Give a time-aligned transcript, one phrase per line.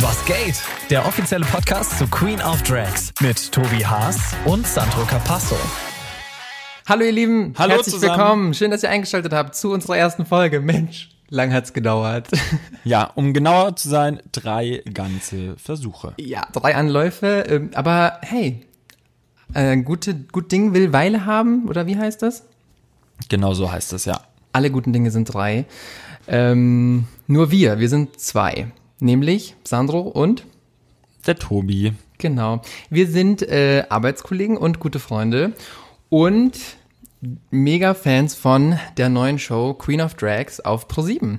[0.00, 0.62] Was geht?
[0.90, 5.56] Der offizielle Podcast zu Queen of Drags mit Tobi Haas und Sandro Capasso.
[6.88, 8.18] Hallo ihr Lieben, Hallo herzlich zusammen.
[8.18, 8.54] willkommen.
[8.54, 10.60] Schön, dass ihr eingeschaltet habt zu unserer ersten Folge.
[10.60, 12.28] Mensch, lang hat's gedauert.
[12.84, 16.14] Ja, um genauer zu sein, drei ganze Versuche.
[16.16, 18.64] ja, drei Anläufe, ähm, aber hey,
[19.54, 22.44] äh, gute, gut Ding will Weile haben, oder wie heißt das?
[23.28, 24.20] Genau so heißt es ja.
[24.52, 25.66] Alle guten Dinge sind drei.
[26.28, 28.68] Ähm, nur wir, wir sind zwei.
[29.00, 30.44] Nämlich Sandro und
[31.26, 31.92] Der Tobi.
[32.18, 32.62] Genau.
[32.90, 35.52] Wir sind äh, Arbeitskollegen und gute Freunde
[36.08, 36.58] und
[37.50, 41.38] mega Fans von der neuen Show Queen of Drags auf Pro7.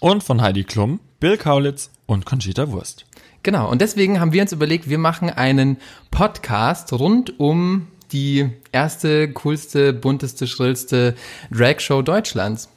[0.00, 3.06] Und von Heidi Klum, Bill Kaulitz und Conchita Wurst.
[3.42, 3.70] Genau.
[3.70, 5.78] Und deswegen haben wir uns überlegt, wir machen einen
[6.10, 11.14] Podcast rund um die erste, coolste, bunteste, schrillste
[11.50, 12.68] Drag-Show Deutschlands.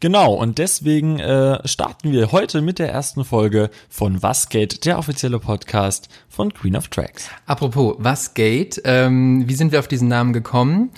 [0.00, 4.98] Genau, und deswegen äh, starten wir heute mit der ersten Folge von Was geht, der
[4.98, 7.28] offizielle Podcast von Queen of Tracks.
[7.44, 8.80] Apropos, was geht?
[8.86, 10.90] Ähm, wie sind wir auf diesen Namen gekommen?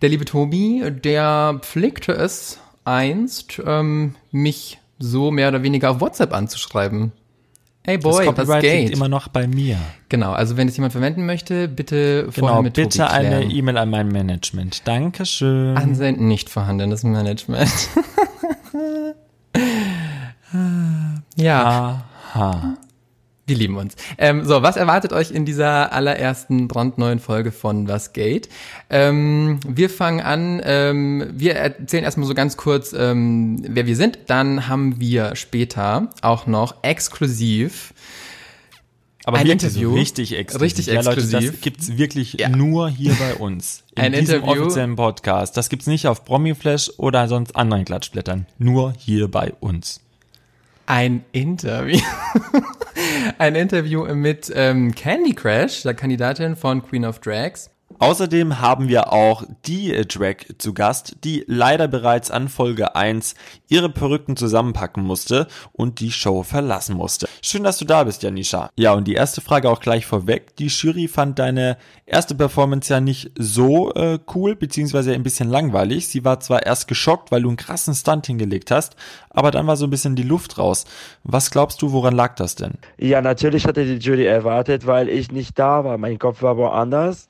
[0.00, 6.32] Der liebe Tobi, der pflegte es einst, ähm, mich so mehr oder weniger auf WhatsApp
[6.32, 7.12] anzuschreiben.
[7.84, 8.80] Hey Boy, das was Copyright geht?
[8.80, 9.76] liegt immer noch bei mir.
[10.08, 13.44] Genau, also wenn es jemand verwenden möchte, bitte vorher Genau, mit bitte Tobi eine.
[13.44, 14.88] E-Mail an mein Management.
[14.88, 15.76] Dankeschön.
[15.76, 17.70] Ansenden nicht vorhandenes Management.
[21.36, 22.76] ja, Aha.
[23.46, 23.94] wir lieben uns.
[24.18, 28.48] Ähm, so, was erwartet euch in dieser allerersten brandneuen Folge von Was geht?
[28.90, 34.18] Ähm, wir fangen an, ähm, wir erzählen erstmal so ganz kurz, ähm, wer wir sind.
[34.26, 37.92] Dann haben wir später auch noch exklusiv
[39.26, 39.94] Aber Ein wirklich so Interview.
[39.94, 40.62] richtig exklusiv.
[40.62, 41.50] Richtig ja, Leute, exklusiv.
[41.50, 42.48] das gibt's wirklich Ja.
[42.48, 43.82] nur hier bei uns.
[43.96, 44.62] In Ein diesem Interview.
[44.62, 45.56] offiziellen Podcast.
[45.56, 48.46] Das gibt's nicht auf Promiflash oder sonst anderen Klatschblättern.
[48.58, 50.00] Nur hier bei uns.
[50.86, 51.98] ein Interview.
[53.38, 57.70] ein Interview mit ähm, Candy Crash, der Kandidatin von Queen of Drags.
[57.98, 63.34] Außerdem haben wir auch die äh, Drag zu Gast, die leider bereits an Folge 1
[63.68, 67.28] ihre Perücken zusammenpacken musste und die Show verlassen musste.
[67.42, 68.70] Schön, dass du da bist, Janisha.
[68.76, 70.56] Ja, und die erste Frage auch gleich vorweg.
[70.56, 76.08] Die Jury fand deine erste Performance ja nicht so äh, cool, beziehungsweise ein bisschen langweilig.
[76.08, 78.96] Sie war zwar erst geschockt, weil du einen krassen Stunt hingelegt hast,
[79.30, 80.84] aber dann war so ein bisschen die Luft raus.
[81.24, 82.74] Was glaubst du, woran lag das denn?
[82.98, 85.98] Ja, natürlich hatte die Jury erwartet, weil ich nicht da war.
[85.98, 87.28] Mein Kopf war woanders.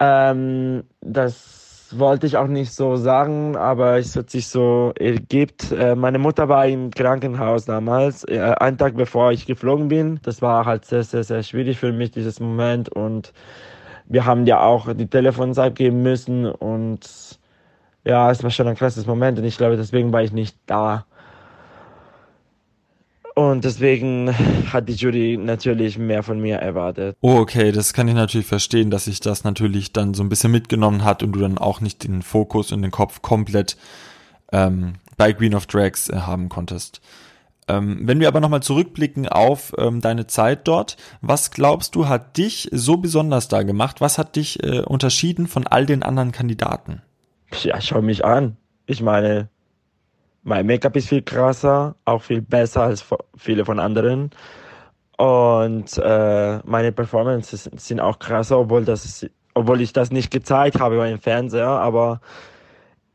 [0.00, 5.72] Ähm, das wollte ich auch nicht so sagen, aber es hat sich so ergibt.
[5.72, 10.20] Äh, meine Mutter war im Krankenhaus damals, äh, einen Tag bevor ich geflogen bin.
[10.22, 12.88] Das war halt sehr, sehr, sehr schwierig für mich, dieses Moment.
[12.90, 13.32] Und
[14.06, 16.46] wir haben ja auch die Telefons abgeben müssen.
[16.46, 17.38] Und
[18.04, 19.38] ja, es war schon ein krasses Moment.
[19.38, 21.06] Und ich glaube, deswegen war ich nicht da.
[23.38, 24.34] Und deswegen
[24.72, 27.16] hat die Jury natürlich mehr von mir erwartet.
[27.20, 30.50] Oh, okay, das kann ich natürlich verstehen, dass sich das natürlich dann so ein bisschen
[30.50, 33.76] mitgenommen hat und du dann auch nicht den Fokus und den Kopf komplett
[34.50, 37.00] ähm, bei Queen of Drags äh, haben konntest.
[37.68, 42.38] Ähm, wenn wir aber nochmal zurückblicken auf ähm, deine Zeit dort, was glaubst du, hat
[42.38, 44.00] dich so besonders da gemacht?
[44.00, 47.02] Was hat dich äh, unterschieden von all den anderen Kandidaten?
[47.62, 48.56] Ja, schau mich an.
[48.86, 49.48] Ich meine,
[50.48, 53.04] mein Make-up ist viel krasser, auch viel besser als
[53.36, 54.30] viele von anderen.
[55.18, 61.08] Und äh, meine Performances sind auch krasser, obwohl, das, obwohl ich das nicht gezeigt habe
[61.08, 62.20] im Fernseher, aber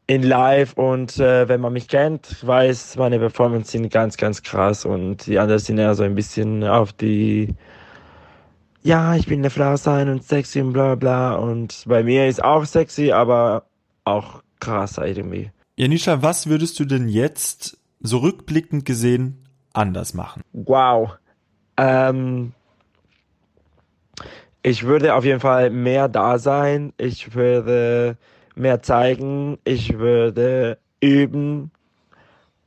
[0.06, 4.86] in Live und äh, wenn man mich kennt, weiß, meine Performances sind ganz, ganz krass
[4.86, 7.56] und die anderen sind eher so ein bisschen auf die,
[8.84, 12.44] ja, ich bin eine Frau sein und sexy und bla bla und bei mir ist
[12.44, 13.64] auch sexy, aber
[14.04, 15.52] auch krasser irgendwie.
[15.76, 20.44] Janisha, was würdest du denn jetzt so rückblickend gesehen anders machen?
[20.52, 21.18] Wow.
[21.78, 22.54] Ähm,
[24.62, 26.94] ich würde auf jeden Fall mehr da sein.
[26.98, 28.18] Ich würde
[28.56, 29.58] mehr zeigen.
[29.64, 31.72] Ich würde üben.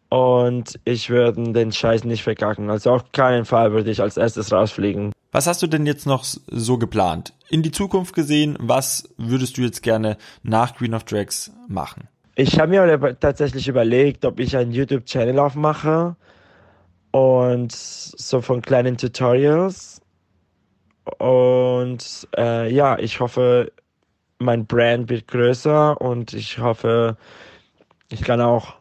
[0.09, 2.70] Und ich würde den Scheiß nicht verkacken.
[2.70, 5.12] Also auf keinen Fall würde ich als erstes rausfliegen.
[5.32, 7.35] Was hast du denn jetzt noch so geplant?
[7.50, 12.09] In die Zukunft gesehen, was würdest du jetzt gerne nach Queen of Drags machen?
[12.38, 16.17] Ich habe mir tatsächlich überlegt, ob ich einen YouTube-Channel aufmache
[17.11, 20.03] und so von kleinen Tutorials.
[21.17, 23.73] Und äh, ja, ich hoffe,
[24.38, 27.17] mein Brand wird größer und ich hoffe,
[28.11, 28.75] ich kann auch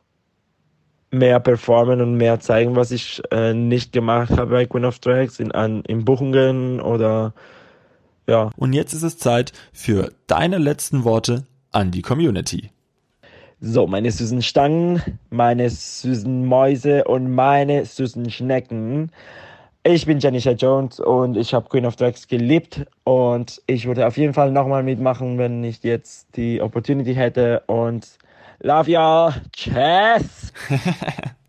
[1.12, 5.40] mehr performen und mehr zeigen, was ich äh, nicht gemacht habe bei Queen of Drags
[5.40, 7.34] in, an, in Buchungen oder
[8.28, 8.50] ja.
[8.58, 12.72] Und jetzt ist es Zeit für deine letzten Worte an die Community.
[13.68, 15.02] So, meine süßen Stangen,
[15.32, 19.10] meine süßen Mäuse und meine süßen Schnecken.
[19.84, 24.18] Ich bin Janisha Jones und ich habe Queen of Drags geliebt und ich würde auf
[24.18, 28.08] jeden Fall nochmal mitmachen, wenn ich jetzt die Opportunity hätte und
[28.60, 29.34] love y'all.
[29.52, 30.54] Tschüss.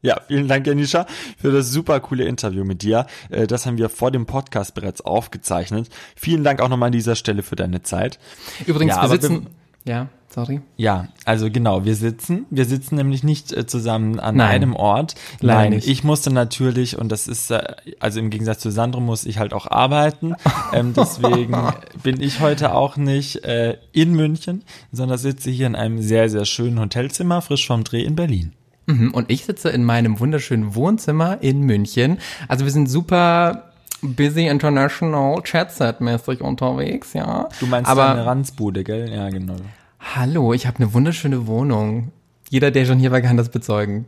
[0.03, 1.05] Ja, vielen Dank, Janisha,
[1.37, 3.07] für das super coole Interview mit dir.
[3.29, 5.89] Äh, Das haben wir vor dem Podcast bereits aufgezeichnet.
[6.15, 8.21] Vielen Dank auch nochmal an dieser Stelle für deine Zeit.
[8.67, 9.49] Übrigens, Ja, wir sitzen.
[9.87, 10.61] Ja, sorry.
[10.77, 14.49] Ja, also genau, wir sitzen, wir sitzen nämlich nicht äh, zusammen an Nein.
[14.51, 15.15] einem Ort.
[15.41, 15.89] Leider Nein, nicht.
[15.89, 17.63] ich musste natürlich, und das ist, äh,
[18.01, 20.35] also im Gegensatz zu Sandro muss ich halt auch arbeiten.
[20.73, 21.57] ähm, deswegen
[22.03, 26.45] bin ich heute auch nicht äh, in München, sondern sitze hier in einem sehr, sehr
[26.45, 28.53] schönen Hotelzimmer, frisch vom Dreh in Berlin.
[28.87, 32.19] Mhm, Und ich sitze in meinem wunderschönen Wohnzimmer in München.
[32.49, 33.66] Also wir sind super
[34.03, 37.49] busy international Chatset-mäßig unterwegs, ja.
[37.61, 39.11] Du meinst Aber deine Ranzbude, gell?
[39.13, 39.57] Ja, genau.
[40.01, 42.13] hallo, ich habe eine wunderschöne Wohnung.
[42.49, 44.07] Jeder, der schon hier war, kann das bezeugen.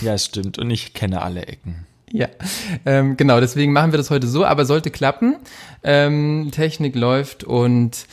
[0.00, 0.58] Ja, stimmt.
[0.58, 1.86] Und ich kenne alle Ecken.
[2.12, 2.28] Ja,
[2.86, 5.36] ähm, genau, deswegen machen wir das heute so, aber sollte klappen.
[5.84, 8.06] Ähm, Technik läuft und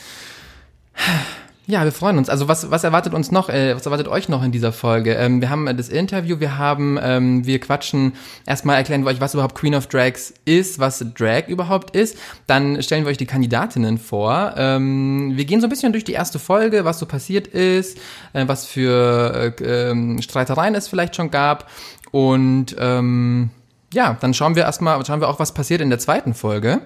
[1.69, 2.29] ja, wir freuen uns.
[2.29, 5.15] Also was, was erwartet uns noch, äh, was erwartet euch noch in dieser Folge?
[5.15, 8.13] Ähm, wir haben äh, das Interview, wir haben, ähm, wir quatschen,
[8.45, 12.17] erstmal erklären wir euch, was überhaupt Queen of Drags ist, was Drag überhaupt ist.
[12.47, 14.53] Dann stellen wir euch die Kandidatinnen vor.
[14.55, 17.97] Ähm, wir gehen so ein bisschen durch die erste Folge, was so passiert ist,
[18.31, 21.69] äh, was für äh, ähm, Streitereien es vielleicht schon gab.
[22.11, 23.49] Und ähm,
[23.93, 26.79] ja, dann schauen wir erstmal, schauen wir auch, was passiert in der zweiten Folge.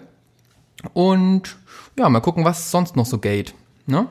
[0.94, 1.56] Und
[2.00, 3.54] ja, mal gucken, was sonst noch so geht.
[3.86, 4.08] Ne?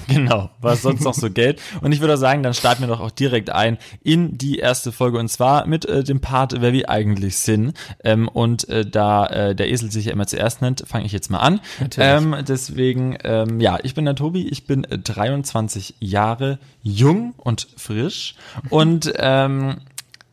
[0.08, 1.60] Genau, was sonst noch so Geld.
[1.80, 5.18] Und ich würde sagen, dann starten wir doch auch direkt ein in die erste Folge
[5.18, 7.74] und zwar mit äh, dem Part, wer wir eigentlich sind.
[8.04, 11.30] Ähm, und äh, da äh, der Esel sich ja immer zuerst nennt, fange ich jetzt
[11.30, 11.60] mal an.
[11.98, 17.68] Ähm, deswegen, ähm, ja, ich bin der Tobi, ich bin äh, 23 Jahre jung und
[17.76, 18.34] frisch
[18.70, 19.78] und ähm,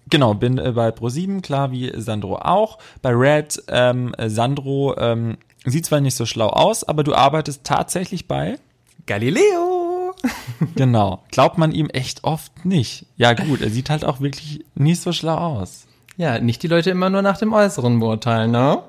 [0.09, 2.77] Genau, bin äh, bei Pro7, klar wie Sandro auch.
[3.01, 7.63] Bei Red, ähm, äh, Sandro ähm, sieht zwar nicht so schlau aus, aber du arbeitest
[7.63, 8.59] tatsächlich bei
[9.05, 10.13] Galileo!
[10.75, 11.21] Genau.
[11.31, 13.05] Glaubt man ihm echt oft nicht.
[13.17, 15.85] Ja, gut, er sieht halt auch wirklich nicht so schlau aus.
[16.15, 18.81] Ja, nicht die Leute immer nur nach dem Äußeren beurteilen, ne?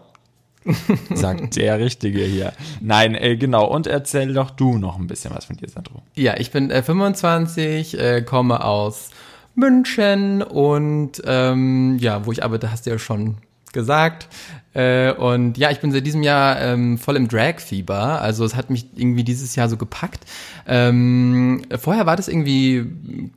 [1.15, 2.53] Sagt der Richtige hier.
[2.81, 3.67] Nein, äh, genau.
[3.67, 6.03] Und erzähl doch du noch ein bisschen was von dir, Sandro.
[6.15, 9.11] Ja, ich bin äh, 25, äh, komme aus
[9.55, 13.39] München und ähm, ja, wo ich arbeite, hast du ja schon
[13.73, 14.29] gesagt.
[14.75, 18.21] Äh, und ja, ich bin seit diesem Jahr ähm, voll im Drag-Fieber.
[18.21, 20.25] Also es hat mich irgendwie dieses Jahr so gepackt.
[20.67, 22.87] Ähm, vorher war das irgendwie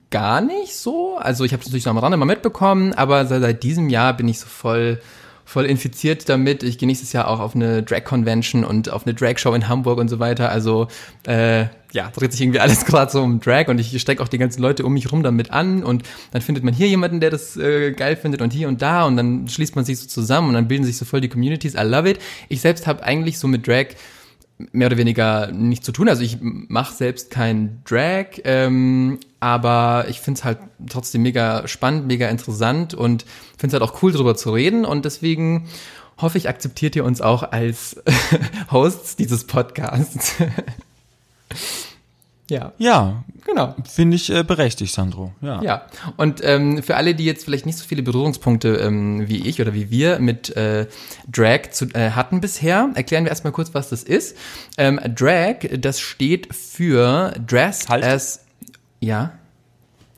[0.10, 1.18] gar nicht so.
[1.18, 4.18] Also ich habe es natürlich so am Rande mal mitbekommen, aber seit, seit diesem Jahr
[4.18, 5.00] bin ich so voll
[5.48, 6.62] voll infiziert damit.
[6.62, 10.10] Ich gehe nächstes Jahr auch auf eine Drag-Convention und auf eine Drag-Show in Hamburg und
[10.10, 10.52] so weiter.
[10.52, 10.90] Also
[11.26, 14.40] äh, ja, dreht sich irgendwie alles gerade so um Drag und ich stecke auch die
[14.40, 17.56] ganzen Leute um mich rum damit an und dann findet man hier jemanden, der das
[17.56, 20.54] äh, geil findet und hier und da und dann schließt man sich so zusammen und
[20.54, 21.76] dann bilden sich so voll die Communities.
[21.76, 22.20] I love it.
[22.50, 23.86] Ich selbst habe eigentlich so mit Drag
[24.74, 26.10] mehr oder weniger nichts zu tun.
[26.10, 32.08] Also ich mache selbst kein Drag, ähm, aber ich finde es halt trotzdem mega spannend,
[32.08, 33.26] mega interessant und
[33.58, 34.86] finde es halt auch cool, darüber zu reden.
[34.86, 35.68] Und deswegen
[36.20, 38.02] hoffe ich, akzeptiert ihr uns auch als
[38.72, 40.34] Hosts dieses Podcasts.
[42.50, 43.76] ja, Ja, genau.
[43.88, 45.34] finde ich äh, berechtigt, Sandro.
[45.42, 45.62] Ja.
[45.62, 45.86] Ja,
[46.16, 49.76] und ähm, für alle, die jetzt vielleicht nicht so viele Berührungspunkte ähm, wie ich oder
[49.76, 50.88] wie wir mit äh,
[51.32, 54.36] Drag zu, äh, hatten bisher, erklären wir erstmal kurz, was das ist.
[54.80, 58.04] Ähm, Drag, das steht für Dressed Halt.
[58.04, 58.40] as...
[59.00, 59.34] Ja?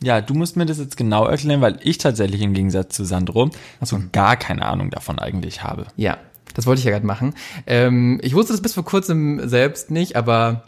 [0.02, 3.50] Ja, du musst mir das jetzt genau erklären, weil ich tatsächlich im Gegensatz zu Sandro
[3.82, 5.88] so gar keine Ahnung davon eigentlich habe.
[5.98, 6.18] Ja,
[6.54, 7.34] das wollte ich ja gerade machen.
[7.68, 10.64] Ähm, ich wusste das bis vor kurzem selbst nicht, aber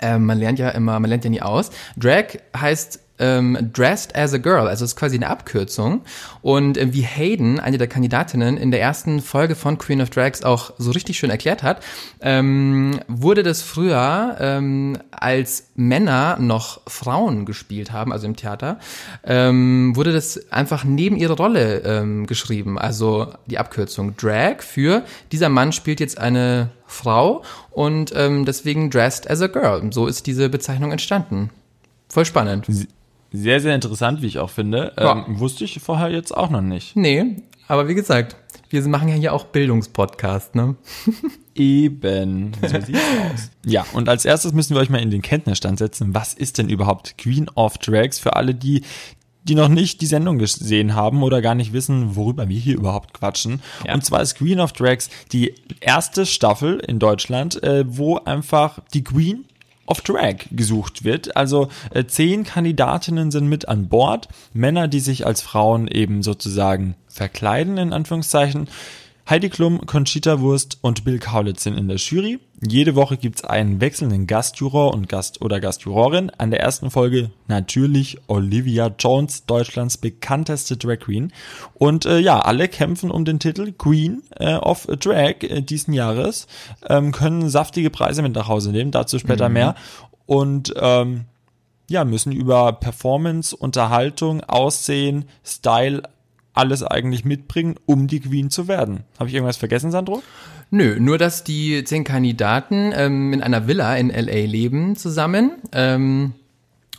[0.00, 1.70] ähm, man lernt ja immer, man lernt ja nie aus.
[1.96, 6.02] Drag heißt ähm, dressed as a girl, also ist quasi eine Abkürzung.
[6.42, 10.42] Und äh, wie Hayden, eine der Kandidatinnen, in der ersten Folge von Queen of Drags
[10.42, 11.82] auch so richtig schön erklärt hat,
[12.20, 18.78] ähm, wurde das früher, ähm, als Männer noch Frauen gespielt haben, also im Theater,
[19.24, 22.78] ähm, wurde das einfach neben ihre Rolle ähm, geschrieben.
[22.78, 29.30] Also die Abkürzung Drag für dieser Mann spielt jetzt eine Frau und ähm, deswegen dressed
[29.30, 29.92] as a girl.
[29.92, 31.50] So ist diese Bezeichnung entstanden.
[32.08, 32.66] Voll spannend.
[33.32, 34.92] Sehr, sehr interessant, wie ich auch finde.
[34.98, 35.24] Ja.
[35.26, 36.96] Ähm, wusste ich vorher jetzt auch noch nicht.
[36.96, 37.36] Nee,
[37.68, 38.36] aber wie gesagt,
[38.70, 40.76] wir machen ja hier auch Bildungspodcast, ne?
[41.54, 43.50] Eben, so sieht's aus.
[43.64, 46.14] Ja, und als erstes müssen wir euch mal in den Kenntnisstand setzen.
[46.14, 48.82] Was ist denn überhaupt Queen of Drags für alle, die
[49.44, 53.14] die noch nicht die Sendung gesehen haben oder gar nicht wissen, worüber wir hier überhaupt
[53.14, 53.62] quatschen.
[53.86, 53.94] Ja.
[53.94, 59.02] Und zwar ist Queen of Drags die erste Staffel in Deutschland, äh, wo einfach die
[59.02, 59.46] Queen
[59.90, 61.36] of Drag gesucht wird.
[61.36, 64.28] Also äh, zehn Kandidatinnen sind mit an Bord.
[64.54, 68.68] Männer, die sich als Frauen eben sozusagen verkleiden, in Anführungszeichen.
[69.28, 72.38] Heidi Klum, Conchita Wurst und Bill Kaulitz sind in der Jury.
[72.62, 76.30] Jede Woche gibt's einen wechselnden Gastjuror und Gast oder Gastjurorin.
[76.36, 81.32] An der ersten Folge natürlich Olivia Jones, Deutschlands bekannteste Drag Queen.
[81.72, 86.48] Und äh, ja, alle kämpfen um den Titel Queen äh, of Drag äh, diesen Jahres,
[86.86, 89.54] ähm, können saftige Preise mit nach Hause nehmen, dazu später mhm.
[89.54, 89.74] mehr.
[90.26, 91.24] Und ähm,
[91.88, 96.02] ja, müssen über Performance, Unterhaltung, Aussehen, Style
[96.52, 99.04] alles eigentlich mitbringen, um die Queen zu werden.
[99.18, 100.22] Habe ich irgendwas vergessen, Sandro?
[100.70, 105.52] Nö, nur dass die zehn Kandidaten ähm, in einer Villa in LA leben zusammen.
[105.72, 106.34] Ähm,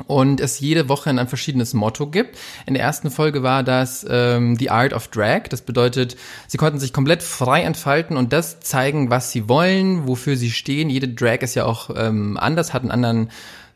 [0.08, 2.38] und es jede Woche ein verschiedenes Motto gibt.
[2.66, 5.44] In der ersten Folge war das ähm, The Art of Drag.
[5.50, 6.16] Das bedeutet,
[6.48, 10.90] sie konnten sich komplett frei entfalten und das zeigen, was sie wollen, wofür sie stehen.
[10.90, 13.30] Jede Drag ist ja auch ähm, anders, hat einen anderen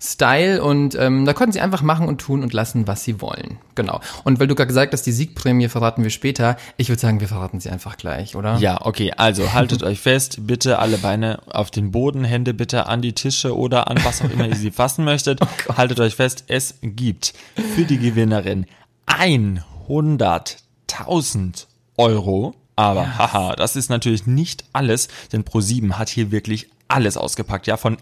[0.06, 3.58] Style und ähm, da konnten sie einfach machen und tun und lassen, was sie wollen.
[3.74, 4.00] Genau.
[4.24, 7.28] Und weil du gerade gesagt hast, die Siegprämie verraten wir später, ich würde sagen, wir
[7.28, 8.58] verraten sie einfach gleich, oder?
[8.58, 9.12] Ja, okay.
[9.18, 13.58] Also haltet euch fest, bitte alle Beine auf den Boden, Hände bitte an die Tische
[13.58, 15.40] oder an was auch immer ihr sie fassen möchtet.
[15.68, 17.34] Oh haltet euch fest, es gibt
[17.76, 18.68] für die Gewinnerin
[19.08, 21.66] 100.000
[21.98, 22.54] Euro.
[22.76, 23.18] Aber yes.
[23.18, 27.98] haha, das ist natürlich nicht alles, denn Pro7 hat hier wirklich alles ausgepackt, ja, von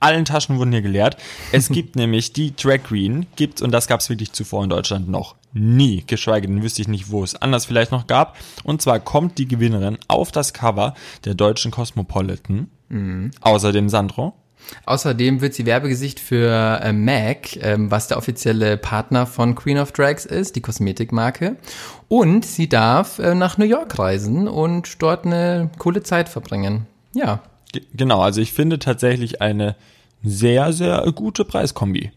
[0.00, 1.16] allen Taschen wurden hier geleert.
[1.52, 5.08] Es gibt nämlich die Drag Queen, gibt, und das gab es wirklich zuvor in Deutschland
[5.08, 8.36] noch nie, geschweige denn wüsste ich nicht, wo es anders vielleicht noch gab.
[8.62, 12.68] Und zwar kommt die Gewinnerin auf das Cover der deutschen Cosmopolitan.
[12.88, 13.30] Mhm.
[13.40, 14.34] Außerdem Sandro.
[14.84, 19.92] Außerdem wird sie Werbegesicht für äh, MAC, ähm, was der offizielle Partner von Queen of
[19.92, 21.56] Drags ist, die Kosmetikmarke.
[22.08, 26.86] Und sie darf äh, nach New York reisen und dort eine coole Zeit verbringen.
[27.14, 27.42] Ja,
[27.94, 29.76] genau, also ich finde tatsächlich eine
[30.22, 32.10] sehr, sehr gute Preiskombi.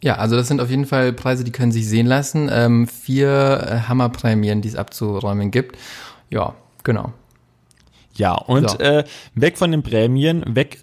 [0.00, 2.48] Ja, also das sind auf jeden Fall Preise, die können sich sehen lassen.
[2.52, 5.76] Ähm, vier äh, Hammerprämien, die es abzuräumen gibt.
[6.30, 7.12] Ja, genau.
[8.14, 8.78] Ja, und so.
[8.78, 10.78] äh, weg von den Prämien, weg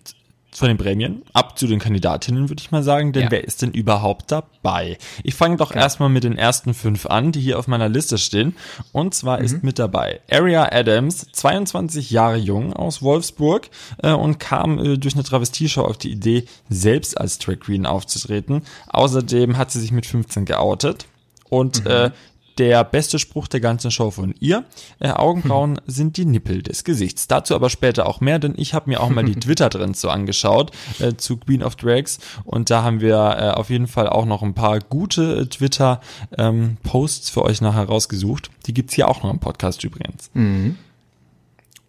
[0.58, 3.32] von den Prämien, ab zu den Kandidatinnen, würde ich mal sagen, denn ja.
[3.32, 4.98] wer ist denn überhaupt dabei?
[5.24, 5.82] Ich fange doch ja.
[5.82, 8.56] erstmal mit den ersten fünf an, die hier auf meiner Liste stehen.
[8.92, 9.46] Und zwar mhm.
[9.46, 13.70] ist mit dabei Aria Adams, 22 Jahre jung aus Wolfsburg
[14.02, 18.62] äh, und kam äh, durch eine Travestieshow auf die Idee, selbst als Drag Queen aufzutreten.
[18.88, 21.06] Außerdem hat sie sich mit 15 geoutet.
[21.50, 21.92] Und mhm.
[21.92, 22.12] äh,
[22.58, 24.66] der beste Spruch der ganzen Show von ihr.
[25.00, 25.84] Äh, Augenbrauen hm.
[25.86, 27.28] sind die Nippel des Gesichts.
[27.28, 30.72] Dazu aber später auch mehr, denn ich habe mir auch mal die Twitter-Trends so angeschaut
[31.00, 34.42] äh, zu Queen of Drags und da haben wir äh, auf jeden Fall auch noch
[34.44, 38.50] ein paar gute äh, Twitter-Posts ähm, für euch nachher rausgesucht.
[38.66, 40.30] Die gibt's hier auch noch im Podcast übrigens.
[40.34, 40.78] Mhm.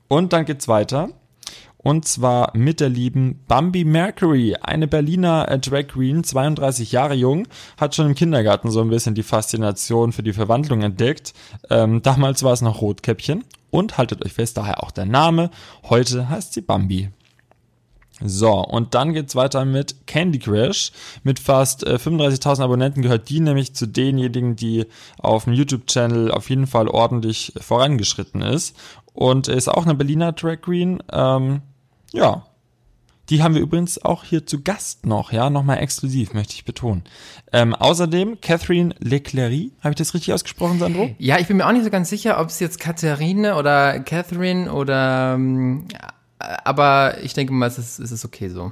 [0.08, 1.10] Und dann geht's weiter
[1.86, 7.46] und zwar mit der lieben Bambi Mercury, eine Berliner äh, Drag Queen, 32 Jahre jung,
[7.76, 11.32] hat schon im Kindergarten so ein bisschen die Faszination für die Verwandlung entdeckt.
[11.70, 15.48] Ähm, damals war es noch Rotkäppchen und haltet euch fest, daher auch der Name.
[15.84, 17.10] Heute heißt sie Bambi.
[18.20, 20.90] So, und dann geht's weiter mit Candy Crush.
[21.22, 24.86] Mit fast äh, 35.000 Abonnenten gehört die nämlich zu denjenigen, die
[25.20, 28.76] auf dem YouTube-Channel auf jeden Fall ordentlich vorangeschritten ist.
[29.12, 31.00] Und ist auch eine Berliner Drag Queen.
[31.12, 31.62] Ähm,
[32.16, 32.46] ja.
[33.28, 37.02] Die haben wir übrigens auch hier zu Gast noch, ja, nochmal exklusiv, möchte ich betonen.
[37.52, 41.10] Ähm, außerdem Catherine Leclerc, habe ich das richtig ausgesprochen, Sandro?
[41.18, 44.72] Ja, ich bin mir auch nicht so ganz sicher, ob es jetzt Katharine oder Catherine
[44.72, 45.88] oder, ähm,
[46.38, 48.70] aber ich denke mal, es ist, es ist okay so.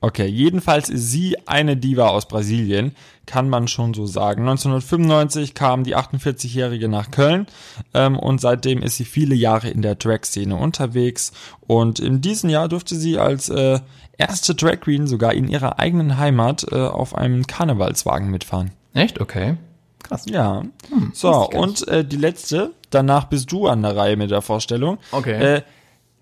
[0.00, 4.42] Okay, jedenfalls ist sie eine Diva aus Brasilien, kann man schon so sagen.
[4.42, 7.46] 1995 kam die 48-Jährige nach Köln
[7.94, 11.32] ähm, und seitdem ist sie viele Jahre in der Drag-Szene unterwegs.
[11.66, 13.80] Und in diesem Jahr durfte sie als äh,
[14.18, 18.72] erste Drag Queen sogar in ihrer eigenen Heimat äh, auf einem Karnevalswagen mitfahren.
[18.92, 19.20] Echt?
[19.20, 19.56] Okay.
[20.02, 20.24] Krass.
[20.28, 20.62] Ja.
[20.90, 24.98] Hm, so, und äh, die letzte, danach bist du an der Reihe mit der Vorstellung.
[25.10, 25.56] Okay.
[25.56, 25.62] Äh,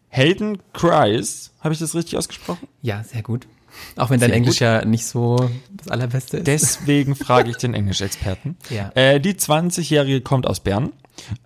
[0.09, 2.69] Hayden Christ, habe ich das richtig ausgesprochen?
[2.83, 3.49] Ja, sehr gut.
[3.97, 4.61] Auch wenn dein Sehr Englisch gut.
[4.61, 6.47] ja nicht so das allerbeste ist.
[6.47, 8.57] Deswegen frage ich den Englischexperten.
[8.71, 8.91] Ja.
[8.95, 10.93] Äh, die 20-Jährige kommt aus Bern,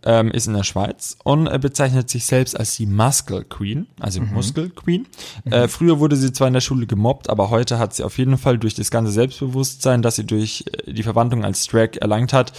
[0.03, 4.21] ähm, ist in der Schweiz und äh, bezeichnet sich selbst als die Muscle Queen, also
[4.21, 4.33] mhm.
[4.33, 5.07] Muskel Queen.
[5.45, 5.53] Mhm.
[5.53, 8.39] Äh, früher wurde sie zwar in der Schule gemobbt, aber heute hat sie auf jeden
[8.39, 12.53] Fall durch das ganze Selbstbewusstsein, das sie durch äh, die Verwandlung als Drag erlangt hat,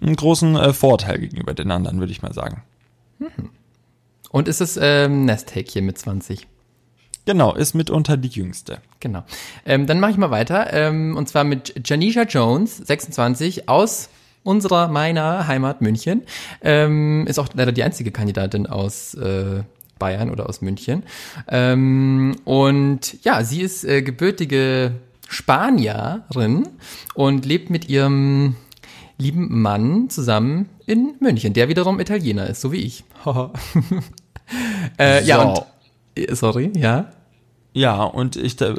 [0.00, 2.62] einen großen äh, Vorteil gegenüber den anderen, würde ich mal sagen.
[3.18, 3.50] Mhm.
[4.30, 6.46] Und ist es ähm, Nesthäkchen mit 20?
[7.24, 8.78] Genau, ist mitunter die jüngste.
[9.00, 9.22] Genau.
[9.64, 10.72] Ähm, dann mache ich mal weiter.
[10.72, 14.08] Ähm, und zwar mit Janisha Jones, 26, aus
[14.42, 16.22] unserer, meiner Heimat München.
[16.62, 19.62] Ähm, ist auch leider die einzige Kandidatin aus äh,
[19.98, 21.04] Bayern oder aus München.
[21.48, 24.92] Ähm, und ja, sie ist äh, gebürtige
[25.28, 26.68] Spanierin
[27.14, 28.56] und lebt mit ihrem
[29.16, 33.04] lieben Mann zusammen in München, der wiederum Italiener ist, so wie ich.
[34.98, 35.28] äh, So.
[35.28, 35.62] Ja, und
[36.32, 37.12] sorry, ja.
[37.74, 38.74] Ja, und ich da,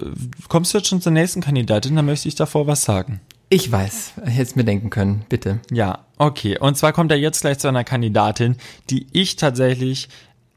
[0.49, 3.21] kommst du jetzt schon zur nächsten Kandidatin, dann möchte ich davor was sagen.
[3.49, 5.59] Ich weiß, hätte es mir denken können, bitte.
[5.71, 6.57] Ja, okay.
[6.57, 8.57] Und zwar kommt er jetzt gleich zu einer Kandidatin,
[8.89, 10.09] die ich tatsächlich,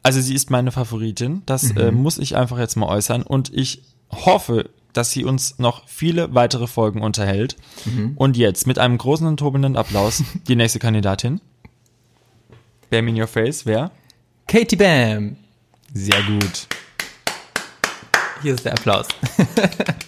[0.02, 3.22] also sie ist meine Favoritin, das äh, muss ich einfach jetzt mal äußern.
[3.22, 7.56] Und ich hoffe, dass sie uns noch viele weitere Folgen unterhält.
[8.16, 11.40] Und jetzt mit einem großen und tobenden Applaus die nächste Kandidatin.
[12.88, 13.90] Bam in your face, wer?
[14.46, 15.36] Katie Bam.
[15.94, 16.66] Sehr gut.
[18.42, 19.08] Hier ist der Applaus.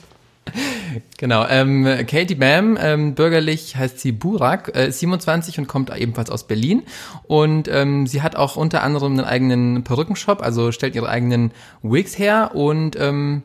[1.16, 6.30] genau, ähm, Katie Bam, ähm, bürgerlich heißt sie Burak, äh, ist 27 und kommt ebenfalls
[6.30, 6.82] aus Berlin.
[7.24, 12.18] Und ähm, sie hat auch unter anderem einen eigenen Perückenshop, also stellt ihre eigenen Wigs
[12.18, 12.50] her.
[12.54, 13.42] Und ähm,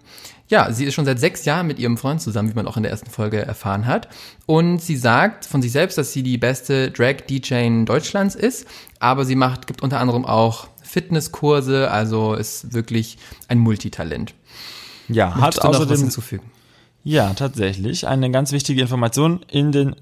[0.50, 2.84] ja, sie ist schon seit sechs Jahren mit ihrem Freund zusammen, wie man auch in
[2.84, 4.10] der ersten Folge erfahren hat.
[4.46, 8.68] Und sie sagt von sich selbst, dass sie die beste Drag-DJ Deutschlands ist.
[9.00, 14.36] Aber sie macht, gibt unter anderem auch Fitnesskurse, also ist wirklich ein Multitalent.
[15.10, 16.52] Ja, hat Möchtest was außerdem hinzufügen?
[17.04, 18.08] Ja, tatsächlich.
[18.08, 19.96] Eine ganz wichtige Information in den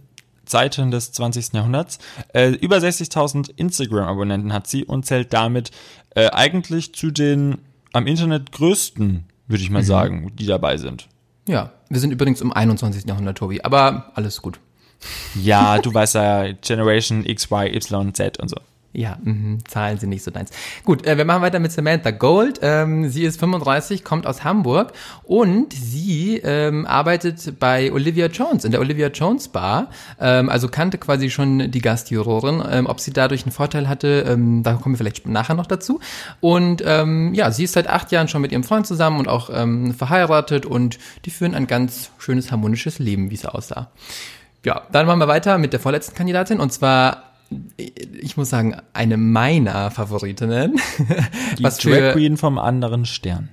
[0.46, 1.54] Zeiten des 20.
[1.54, 1.98] Jahrhunderts.
[2.34, 5.72] Äh, über 60.000 Instagram-Abonnenten hat sie und zählt damit
[6.16, 7.60] äh, eigentlich zu den
[7.94, 9.74] am Internet größten, würde ich Mhm.
[9.76, 11.08] mal sagen, die dabei sind.
[11.48, 13.06] Ja, wir sind übrigens im 21.
[13.08, 14.60] Jahrhundert, Tobi, aber alles gut.
[15.42, 18.58] Ja, du weißt ja, Generation X, Y, Y, Z und so.
[18.94, 20.52] Ja, mhm, Zahlen sind nicht so deins.
[20.84, 22.60] Gut, äh, wir machen weiter mit Samantha Gold.
[22.62, 24.92] Ähm, sie ist 35, kommt aus Hamburg
[25.24, 29.92] und sie ähm, arbeitet bei Olivia Jones, in der Olivia Jones Bar.
[30.20, 32.62] Ähm, also kannte quasi schon die Gastjurorin.
[32.70, 36.02] Ähm, ob sie dadurch einen Vorteil hatte, ähm, da kommen wir vielleicht nachher noch dazu.
[36.42, 39.50] Und ähm, ja, sie ist seit acht Jahren schon mit ihrem Freund zusammen und auch
[39.54, 43.90] ähm, verheiratet und die führen ein ganz schönes, harmonisches Leben, wie es aussah.
[44.66, 47.31] Ja, dann machen wir weiter mit der vorletzten Kandidatin und zwar
[47.78, 50.80] ich muss sagen, eine meiner Favoritinnen.
[51.58, 53.50] Die was Drag für, Queen vom anderen Stern.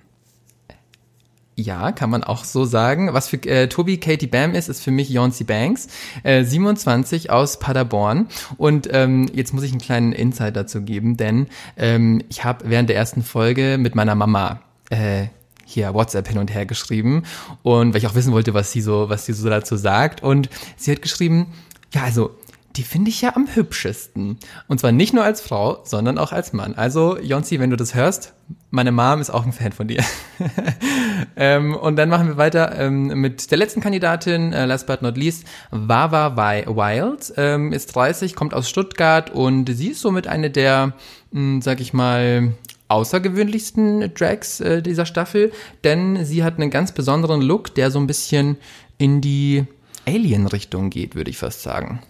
[1.57, 3.13] ja, kann man auch so sagen.
[3.13, 5.89] Was für äh, Tobi Katie Bam ist, ist für mich Yoncy Banks,
[6.23, 8.29] äh, 27 aus Paderborn.
[8.57, 12.89] Und ähm, jetzt muss ich einen kleinen Insight dazu geben, denn ähm, ich habe während
[12.89, 15.27] der ersten Folge mit meiner Mama äh,
[15.65, 17.25] hier WhatsApp hin und her geschrieben
[17.63, 20.23] und weil ich auch wissen wollte, was sie so, was sie so dazu sagt.
[20.23, 21.53] Und sie hat geschrieben,
[21.93, 22.31] ja, also
[22.79, 24.39] die finde ich ja am hübschesten.
[24.69, 26.75] Und zwar nicht nur als Frau, sondern auch als Mann.
[26.75, 28.35] Also, Jonsi, wenn du das hörst,
[28.71, 30.03] meine Mom ist auch ein Fan von dir.
[31.37, 35.17] ähm, und dann machen wir weiter ähm, mit der letzten Kandidatin, äh, last but not
[35.17, 40.51] least, Wawa Wi- Wild, ähm, ist 30, kommt aus Stuttgart und sie ist somit eine
[40.51, 40.93] der,
[41.33, 42.55] mh, sag ich mal,
[42.89, 45.53] außergewöhnlichsten Drags äh, dieser Staffel,
[45.85, 48.57] denn sie hat einen ganz besonderen Look, der so ein bisschen
[48.99, 49.65] in die
[50.07, 52.01] Alien-Richtung geht, würde ich fast sagen.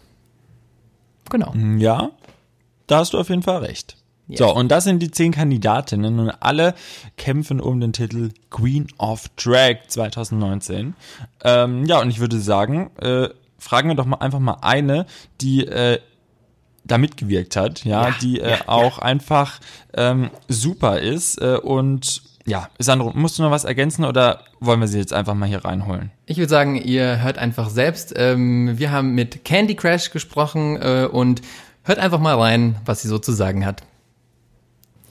[1.30, 1.52] Genau.
[1.78, 2.10] Ja,
[2.86, 3.96] da hast du auf jeden Fall recht.
[4.28, 4.40] Yes.
[4.40, 6.74] So, und das sind die zehn Kandidatinnen und alle
[7.16, 10.94] kämpfen um den Titel Queen of Drag 2019.
[11.44, 15.06] Ähm, ja, und ich würde sagen, äh, fragen wir doch mal einfach mal eine,
[15.40, 15.98] die äh,
[16.84, 19.60] da mitgewirkt hat, ja, Ja, die äh, ja, auch einfach
[19.94, 24.88] ähm, super ist äh, und ja, Sandro, musst du noch was ergänzen oder wollen wir
[24.88, 26.10] sie jetzt einfach mal hier reinholen?
[26.26, 28.14] Ich würde sagen, ihr hört einfach selbst.
[28.16, 31.42] Ähm, wir haben mit Candy Crash gesprochen äh, und
[31.84, 33.82] hört einfach mal rein, was sie so zu sagen hat.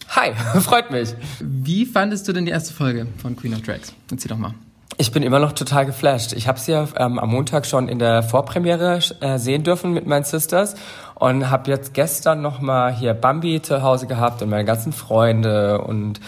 [0.09, 1.13] Hi, freut mich.
[1.39, 3.93] Wie fandest du denn die erste Folge von Queen of Drags?
[4.09, 4.55] Erzähl doch mal.
[4.99, 6.33] Ich bin immer noch total geflasht.
[6.33, 10.07] Ich habe sie ja ähm, am Montag schon in der Vorpremiere äh, sehen dürfen mit
[10.07, 10.73] meinen Sisters
[11.19, 15.81] und habe jetzt gestern noch mal hier Bambi zu Hause gehabt und meine ganzen Freunde
[15.81, 16.19] und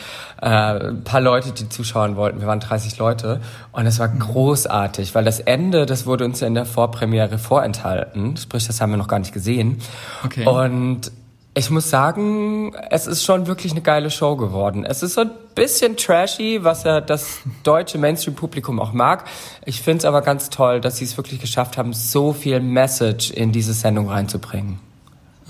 [0.42, 2.40] äh, ein paar Leute, die zuschauen wollten.
[2.40, 3.40] Wir waren 30 Leute
[3.72, 8.36] und es war großartig, weil das Ende, das wurde uns ja in der Vorpremiere vorenthalten.
[8.38, 9.80] Sprich, das haben wir noch gar nicht gesehen.
[10.26, 10.48] Okay.
[10.48, 11.12] Und
[11.56, 14.86] ich muss sagen, es ist schon wirklich eine geile Show geworden.
[14.86, 19.26] Es ist so ein bisschen trashy, was ja das deutsche Mainstream-Publikum auch mag.
[19.66, 23.32] Ich finde es aber ganz toll, dass sie es wirklich geschafft haben, so viel Message
[23.32, 24.89] in diese Sendung reinzubringen.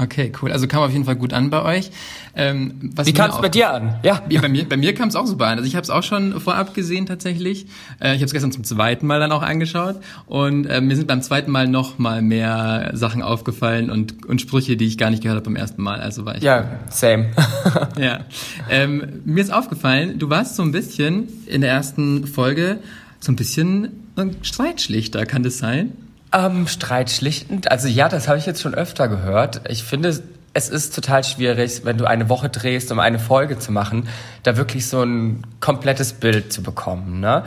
[0.01, 0.51] Okay, cool.
[0.53, 1.91] Also kam auf jeden Fall gut an bei euch.
[2.33, 3.95] Ähm, was Wie kam es bei dir an?
[4.03, 4.21] Ja.
[4.29, 5.57] Ja, bei mir, bei mir kam es auch super an.
[5.57, 7.65] Also ich habe es auch schon vorab gesehen tatsächlich.
[7.99, 11.07] Äh, ich habe es gestern zum zweiten Mal dann auch angeschaut und äh, mir sind
[11.07, 15.21] beim zweiten Mal noch mal mehr Sachen aufgefallen und, und Sprüche, die ich gar nicht
[15.21, 15.99] gehört habe beim ersten Mal.
[15.99, 17.31] Also war ich Ja, same.
[17.97, 18.21] ja.
[18.69, 22.79] Ähm, mir ist aufgefallen, du warst so ein bisschen in der ersten Folge
[23.19, 25.91] so ein bisschen ein Streitschlichter, kann das sein?
[26.31, 29.61] Ähm, streitschlichtend, also ja, das habe ich jetzt schon öfter gehört.
[29.67, 30.09] Ich finde,
[30.53, 34.07] es ist total schwierig, wenn du eine Woche drehst, um eine Folge zu machen,
[34.43, 37.19] da wirklich so ein komplettes Bild zu bekommen.
[37.19, 37.43] Ne?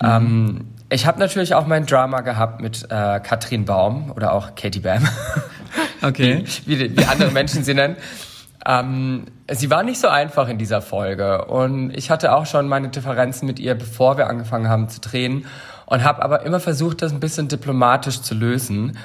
[0.00, 0.08] Mhm.
[0.08, 4.80] Ähm, ich habe natürlich auch mein Drama gehabt mit äh, Katrin Baum oder auch Katie
[4.80, 5.08] Bam.
[6.02, 6.44] Okay.
[6.66, 7.96] wie, wie, wie andere Menschen sie nennen.
[8.66, 12.90] Ähm, sie war nicht so einfach in dieser Folge und ich hatte auch schon meine
[12.90, 15.46] Differenzen mit ihr, bevor wir angefangen haben zu drehen
[15.86, 18.96] und habe aber immer versucht, das ein bisschen diplomatisch zu lösen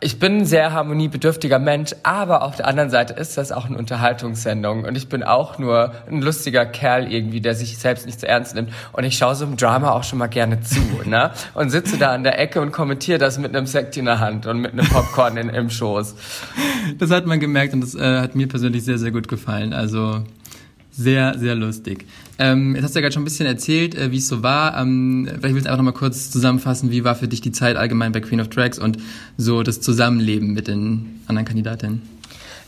[0.00, 3.78] ich bin ein sehr harmoniebedürftiger Mensch, aber auf der anderen Seite ist das auch eine
[3.78, 8.28] Unterhaltungssendung und ich bin auch nur ein lustiger Kerl irgendwie, der sich selbst nicht zu
[8.28, 11.30] ernst nimmt und ich schaue so einem Drama auch schon mal gerne zu, ne?
[11.54, 14.46] Und sitze da an der Ecke und kommentiere das mit einem Sekt in der Hand
[14.46, 16.14] und mit einem Popcorn in, im Schoß.
[16.98, 19.72] Das hat man gemerkt und das äh, hat mir persönlich sehr, sehr gut gefallen.
[19.72, 20.22] Also
[20.96, 22.06] sehr, sehr lustig.
[22.38, 24.80] Ähm, jetzt hast du ja gerade schon ein bisschen erzählt, äh, wie es so war.
[24.80, 27.76] Ähm, vielleicht willst du einfach noch mal kurz zusammenfassen, wie war für dich die Zeit
[27.76, 28.98] allgemein bei Queen of Drags und
[29.36, 32.02] so das Zusammenleben mit den anderen Kandidatinnen?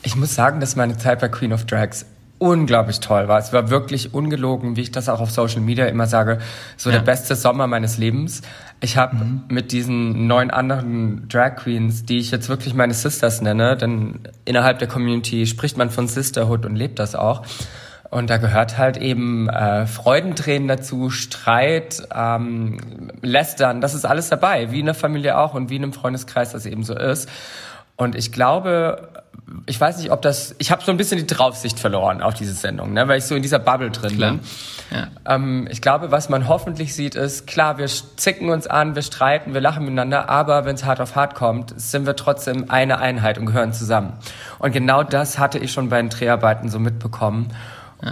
[0.02, 2.06] Ich muss sagen, dass meine Zeit bei Queen of Drags
[2.38, 3.38] unglaublich toll war.
[3.38, 6.38] Es war wirklich ungelogen, wie ich das auch auf Social Media immer sage,
[6.76, 6.96] so ja.
[6.96, 8.42] der beste Sommer meines Lebens.
[8.80, 9.42] Ich habe mhm.
[9.48, 14.80] mit diesen neun anderen Drag Queens, die ich jetzt wirklich meine Sisters nenne, denn innerhalb
[14.80, 17.42] der Community spricht man von Sisterhood und lebt das auch
[18.16, 22.79] und da gehört halt eben äh, Freudentränen dazu, Streit, ähm,
[23.20, 26.52] Lästern, das ist alles dabei, wie in der Familie auch und wie in einem Freundeskreis
[26.52, 27.29] das eben so ist.
[27.94, 29.11] Und ich glaube,
[29.66, 32.55] ich weiß nicht, ob das, ich habe so ein bisschen die Draufsicht verloren auf diese
[32.55, 34.31] Sendung, ne, weil ich so in dieser Bubble drin klar.
[34.31, 34.40] bin.
[34.90, 35.35] Ja.
[35.35, 39.52] Ähm, ich glaube, was man hoffentlich sieht, ist, klar, wir zicken uns an, wir streiten,
[39.52, 43.37] wir lachen miteinander, aber wenn es hart auf hart kommt, sind wir trotzdem eine Einheit
[43.37, 44.14] und gehören zusammen.
[44.59, 47.50] Und genau das hatte ich schon bei den Dreharbeiten so mitbekommen.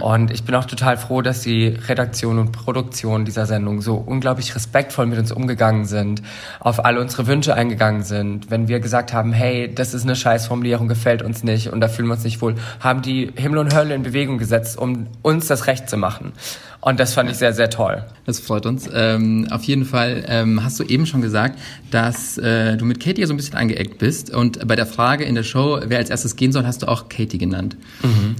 [0.01, 4.55] Und ich bin auch total froh, dass die Redaktion und Produktion dieser Sendung so unglaublich
[4.55, 6.23] respektvoll mit uns umgegangen sind,
[6.59, 8.49] auf alle unsere Wünsche eingegangen sind.
[8.49, 12.07] Wenn wir gesagt haben, hey, das ist eine Scheißformulierung, gefällt uns nicht und da fühlen
[12.07, 15.67] wir uns nicht wohl, haben die Himmel und Hölle in Bewegung gesetzt, um uns das
[15.67, 16.33] Recht zu machen.
[16.81, 18.03] Und das fand ich sehr, sehr toll.
[18.25, 18.89] Das freut uns.
[18.91, 23.25] Ähm, auf jeden Fall ähm, hast du eben schon gesagt, dass äh, du mit Katie
[23.25, 24.33] so ein bisschen angeeckt bist.
[24.33, 27.09] Und bei der Frage in der Show, wer als erstes gehen soll, hast du auch
[27.09, 27.75] Katie genannt.
[28.03, 28.35] Mhm.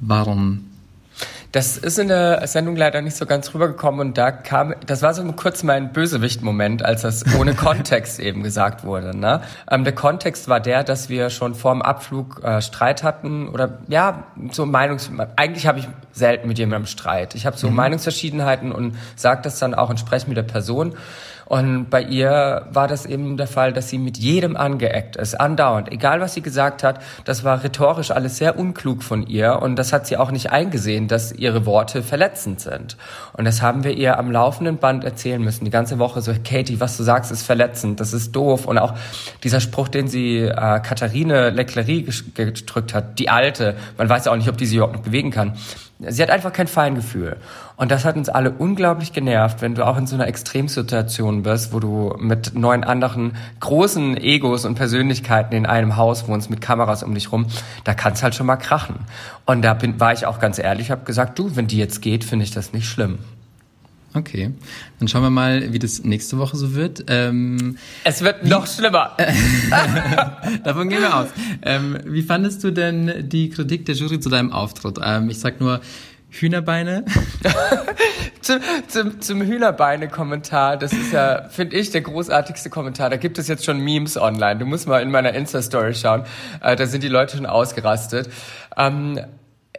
[0.00, 0.69] Warum
[1.52, 5.14] das ist in der Sendung leider nicht so ganz rübergekommen und da kam, das war
[5.14, 9.16] so kurz mein Bösewicht-Moment, als das ohne Kontext eben gesagt wurde.
[9.16, 9.42] Ne?
[9.68, 13.78] Ähm, der Kontext war der, dass wir schon vor dem Abflug äh, Streit hatten oder
[13.88, 15.10] ja, so Meinungs...
[15.36, 17.34] Eigentlich habe ich selten mit jemandem Streit.
[17.34, 17.76] Ich habe so mhm.
[17.76, 20.94] Meinungsverschiedenheiten und sage das dann auch entsprechend mit der Person.
[21.50, 25.90] Und bei ihr war das eben der Fall, dass sie mit jedem angeeckt ist, andauernd.
[25.90, 29.60] Egal, was sie gesagt hat, das war rhetorisch alles sehr unklug von ihr.
[29.60, 32.96] Und das hat sie auch nicht eingesehen, dass ihre Worte verletzend sind.
[33.32, 36.78] Und das haben wir ihr am laufenden Band erzählen müssen, die ganze Woche so, Katie,
[36.78, 38.66] was du sagst, ist verletzend, das ist doof.
[38.66, 38.94] Und auch
[39.42, 44.36] dieser Spruch, den sie äh, Katharine Leclerc gedrückt hat, die Alte, man weiß ja auch
[44.36, 45.54] nicht, ob die sie überhaupt noch bewegen kann.
[46.08, 47.36] Sie hat einfach kein Feingefühl.
[47.76, 51.74] Und das hat uns alle unglaublich genervt, wenn du auch in so einer Extremsituation bist,
[51.74, 57.02] wo du mit neun anderen großen Egos und Persönlichkeiten in einem Haus wohnst mit Kameras
[57.02, 57.46] um dich rum,
[57.84, 58.96] da kann es halt schon mal krachen.
[59.44, 62.24] Und da bin, war ich auch ganz ehrlich, habe gesagt, du, wenn die jetzt geht,
[62.24, 63.18] finde ich das nicht schlimm.
[64.12, 64.50] Okay,
[64.98, 67.04] dann schauen wir mal, wie das nächste Woche so wird.
[67.06, 69.16] Ähm, es wird noch schlimmer.
[70.64, 71.28] Davon gehen wir aus.
[71.62, 74.98] Ähm, wie fandest du denn die Kritik der Jury zu deinem Auftritt?
[75.02, 75.80] Ähm, ich sag nur
[76.30, 77.04] Hühnerbeine.
[78.40, 83.10] zum, zum, zum Hühnerbeine-Kommentar, das ist ja, finde ich, der großartigste Kommentar.
[83.10, 84.58] Da gibt es jetzt schon Memes online.
[84.58, 86.24] Du musst mal in meiner Insta-Story schauen.
[86.62, 88.28] Äh, da sind die Leute schon ausgerastet.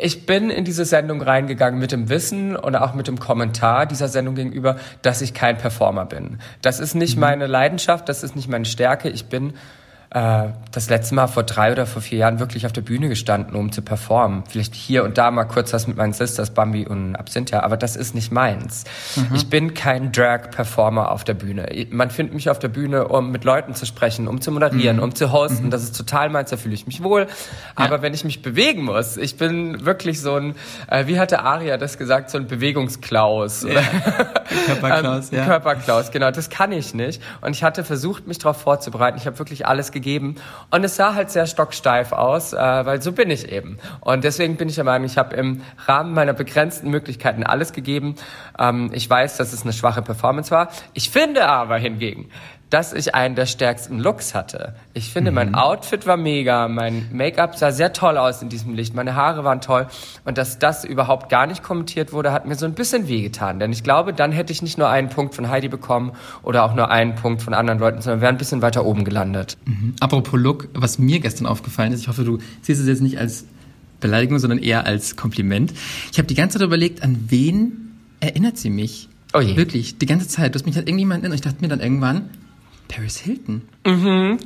[0.04, 4.08] Ich bin in diese Sendung reingegangen mit dem Wissen und auch mit dem Kommentar dieser
[4.08, 6.40] Sendung gegenüber, dass ich kein Performer bin.
[6.64, 7.22] Das ist nicht mhm.
[7.22, 9.10] meine Leidenschaft, das ist nicht meine Stärke.
[9.10, 9.54] Ich bin
[10.14, 13.56] äh, das letzte Mal vor drei oder vor vier Jahren wirklich auf der Bühne gestanden,
[13.56, 14.44] um zu performen.
[14.48, 17.96] Vielleicht hier und da mal kurz was mit meinen Sisters Bambi und Absinthia, aber das
[17.96, 18.84] ist nicht meins.
[19.16, 19.36] Mhm.
[19.36, 21.70] Ich bin kein Drag-Performer auf der Bühne.
[21.92, 25.04] Man findet mich auf der Bühne, um mit Leuten zu sprechen, um zu moderieren, mhm.
[25.04, 25.68] um zu hosten.
[25.68, 25.72] Mhm.
[25.72, 27.28] Das ist total meins, da fühle ich mich wohl.
[27.76, 28.02] Aber ja.
[28.02, 30.56] wenn ich mich bewegen muss, ich bin wirklich so ein,
[30.88, 33.64] äh, wie hatte Aria das gesagt, so ein Bewegungsklaus.
[33.64, 33.82] Ja.
[34.66, 35.46] Körperklaus, ähm, ja.
[35.46, 36.32] Körperklaus, genau.
[36.32, 37.22] Das kann ich nicht.
[37.40, 39.18] Und ich hatte versucht, mich darauf vorzubereiten.
[39.18, 40.36] Ich habe wirklich alles gegeben gegeben.
[40.72, 43.78] Und es sah halt sehr stocksteif aus, äh, weil so bin ich eben.
[44.02, 48.16] Und deswegen bin ich der Meinung, ich habe im Rahmen meiner begrenzten Möglichkeiten alles gegeben.
[48.60, 50.70] Ähm, ich weiß, dass es eine schwache Performance war.
[50.94, 52.30] Ich finde aber hingegen,
[52.72, 54.74] dass ich einen der stärksten Looks hatte.
[54.94, 58.96] Ich finde, mein Outfit war mega, mein Make-up sah sehr toll aus in diesem Licht,
[58.96, 59.88] meine Haare waren toll
[60.24, 63.74] und dass das überhaupt gar nicht kommentiert wurde, hat mir so ein bisschen wehgetan, denn
[63.74, 66.90] ich glaube, dann hätte ich nicht nur einen Punkt von Heidi bekommen oder auch nur
[66.90, 69.58] einen Punkt von anderen Leuten, sondern wäre ein bisschen weiter oben gelandet.
[69.66, 69.94] Mhm.
[70.00, 73.46] Apropos Look, was mir gestern aufgefallen ist, ich hoffe, du siehst es jetzt nicht als
[74.00, 75.74] Beleidigung, sondern eher als Kompliment.
[76.12, 79.10] Ich habe die ganze Zeit überlegt, an wen erinnert sie mich?
[79.34, 79.56] Oh je.
[79.58, 80.56] Wirklich, die ganze Zeit.
[80.56, 81.36] Du hast mich halt irgendjemand erinnert.
[81.36, 82.30] Ich dachte mir dann irgendwann,
[82.94, 83.68] Paris Hilton.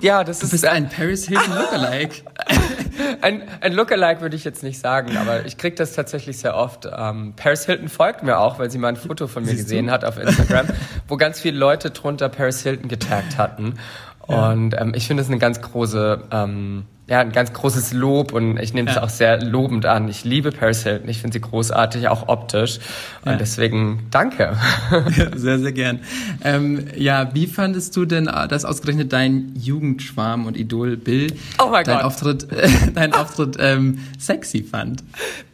[0.01, 2.23] Ja, das Du ist bist ein Paris Hilton Lookalike.
[3.21, 6.87] Ein, ein Lookalike würde ich jetzt nicht sagen, aber ich kriege das tatsächlich sehr oft.
[6.95, 9.63] Ähm, Paris Hilton folgt mir auch, weil sie mal ein Foto von mir Siehst du?
[9.65, 10.67] gesehen hat auf Instagram,
[11.07, 13.75] wo ganz viele Leute drunter Paris Hilton getaggt hatten.
[14.21, 18.57] Und ähm, ich finde es eine ganz große, ähm, ja, ein ganz großes Lob und
[18.59, 19.03] ich nehme es Ja.
[19.03, 20.07] auch sehr lobend an.
[20.09, 22.79] Ich liebe Paris Hilton, ich finde sie großartig, auch optisch.
[23.23, 23.37] Und Ja.
[23.37, 24.57] deswegen danke.
[25.35, 25.99] sehr, sehr gern.
[26.43, 31.31] Ähm, ja, wie fandest du denn, äh, dass ausgerechnet dein Jugendschwarm und Idol Bill
[31.63, 32.05] Oh mein dein Gott.
[32.05, 32.47] Auftritt,
[32.95, 35.03] dein Auftritt ähm, sexy fand?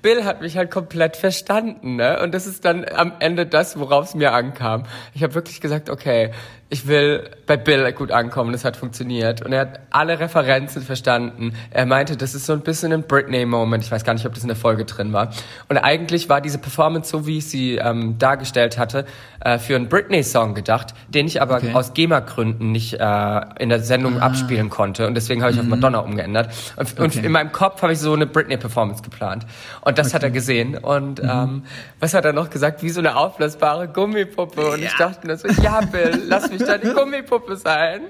[0.02, 2.20] Bill hat mich halt komplett verstanden, ne?
[2.24, 4.84] Und das ist dann am Ende das, worauf es mir ankam.
[5.14, 6.32] Ich habe wirklich gesagt, okay,
[6.74, 9.42] ich will bei Bill gut ankommen, das hat funktioniert.
[9.46, 11.54] Und er hat alle Referenzen verstanden.
[11.70, 13.84] Er meinte, das ist so ein bisschen ein Britney-Moment.
[13.84, 15.32] Ich weiß gar nicht, ob das in der Folge drin war.
[15.68, 19.06] Und eigentlich war diese Performance, so wie ich sie ähm, dargestellt hatte,
[19.42, 21.74] äh, für einen Britney-Song gedacht, den ich aber Okay.
[21.74, 25.08] aus GEMA-Gründen nicht äh, in der Sendung abspielen konnte.
[25.08, 26.54] Und deswegen habe ich auf Madonna umgeändert.
[26.78, 27.26] Und, und Okay.
[27.26, 29.46] in meinem Kopf habe ich so eine Britney-Performance geplant.
[29.82, 30.78] Und das hat er gesehen.
[30.78, 31.64] Und ähm,
[32.00, 32.82] was hat er noch gesagt?
[32.82, 34.72] Wie so eine aufblasbare Gummipuppe.
[34.72, 38.02] Und ich dachte mir so, ja, Bill, lass mich deine Gummipuppe sein.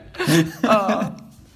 [0.63, 1.03] Oh,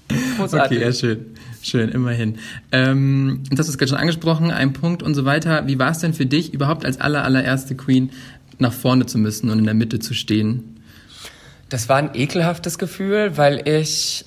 [0.38, 0.78] großartig.
[0.78, 1.36] Okay, ja, schön.
[1.62, 2.38] Schön, immerhin.
[2.72, 5.66] Ähm, das hast du gerade schon angesprochen, ein Punkt und so weiter.
[5.66, 8.12] Wie war es denn für dich, überhaupt als aller, allererste Queen
[8.60, 10.80] nach vorne zu müssen und in der Mitte zu stehen?
[11.70, 14.26] Das war ein ekelhaftes Gefühl, weil ich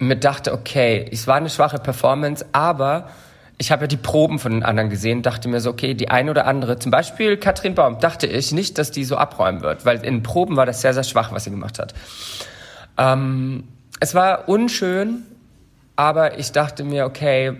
[0.00, 3.10] mir dachte, okay, es war eine schwache Performance, aber
[3.58, 6.30] ich habe ja die Proben von den anderen gesehen, dachte mir so, okay, die eine
[6.30, 10.04] oder andere, zum Beispiel Katrin Baum, dachte ich nicht, dass die so abräumen wird, weil
[10.04, 11.94] in Proben war das sehr, sehr schwach, was sie gemacht hat.
[12.98, 13.64] Ähm,
[14.00, 15.22] es war unschön,
[15.96, 17.54] aber ich dachte mir, okay,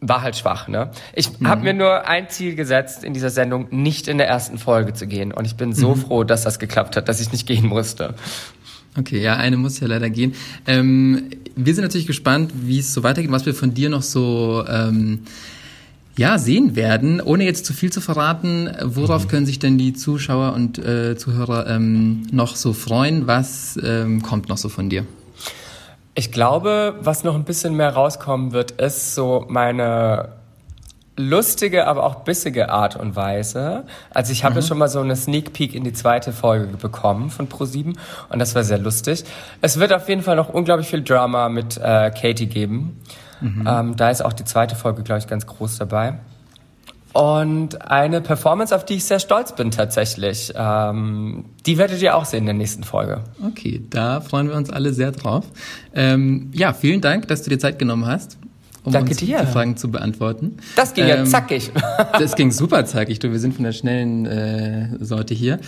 [0.00, 0.90] war halt schwach, ne?
[1.14, 4.94] Ich habe mir nur ein Ziel gesetzt in dieser Sendung, nicht in der ersten Folge
[4.94, 5.32] zu gehen.
[5.32, 8.14] Und ich bin so froh, dass das geklappt hat, dass ich nicht gehen musste.
[8.98, 10.34] Okay, ja, eine muss ja leider gehen.
[10.66, 14.64] Ähm, wir sind natürlich gespannt, wie es so weitergeht, was wir von dir noch so
[14.68, 15.20] ähm,
[16.16, 17.20] ja, sehen werden.
[17.20, 21.66] Ohne jetzt zu viel zu verraten, worauf können sich denn die Zuschauer und äh, Zuhörer
[21.68, 23.26] ähm, noch so freuen?
[23.26, 25.06] Was ähm, kommt noch so von dir?
[26.14, 30.28] Ich glaube, was noch ein bisschen mehr rauskommen wird, ist so meine
[31.16, 33.84] lustige, aber auch bissige Art und Weise.
[34.10, 37.30] Also ich habe ja schon mal so eine Sneak Peek in die zweite Folge bekommen
[37.30, 37.96] von Pro7
[38.30, 39.24] und das war sehr lustig.
[39.60, 43.00] Es wird auf jeden Fall noch unglaublich viel Drama mit äh, Katie geben.
[43.66, 46.14] Ähm, da ist auch die zweite Folge, glaube ich, ganz groß dabei.
[47.12, 50.52] Und eine Performance, auf die ich sehr stolz bin tatsächlich.
[50.56, 53.22] Ähm, die werdet ihr auch sehen in der nächsten Folge.
[53.46, 55.44] Okay, da freuen wir uns alle sehr drauf.
[55.94, 58.38] Ähm, ja, vielen Dank, dass du dir Zeit genommen hast,
[58.84, 59.40] um Danke uns dir.
[59.40, 60.56] die Fragen zu beantworten.
[60.76, 61.70] Das ging ja Ähm, zackig.
[62.18, 63.30] Das ging super zackig, du.
[63.32, 65.58] Wir sind von der schnellen äh, Sorte hier.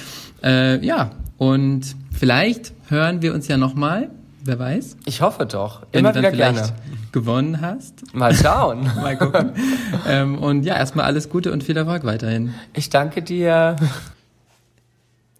[0.43, 4.11] Äh, ja, und vielleicht hören wir uns ja nochmal,
[4.45, 5.83] wer weiß, Ich hoffe doch.
[5.93, 6.79] wenn Immer du wieder dann vielleicht gerne.
[7.13, 8.15] gewonnen hast.
[8.15, 8.85] Mal schauen.
[8.97, 9.51] Mal gucken.
[10.09, 12.53] ähm, und ja, erstmal alles Gute und viel Erfolg weiterhin.
[12.75, 13.77] Ich danke dir.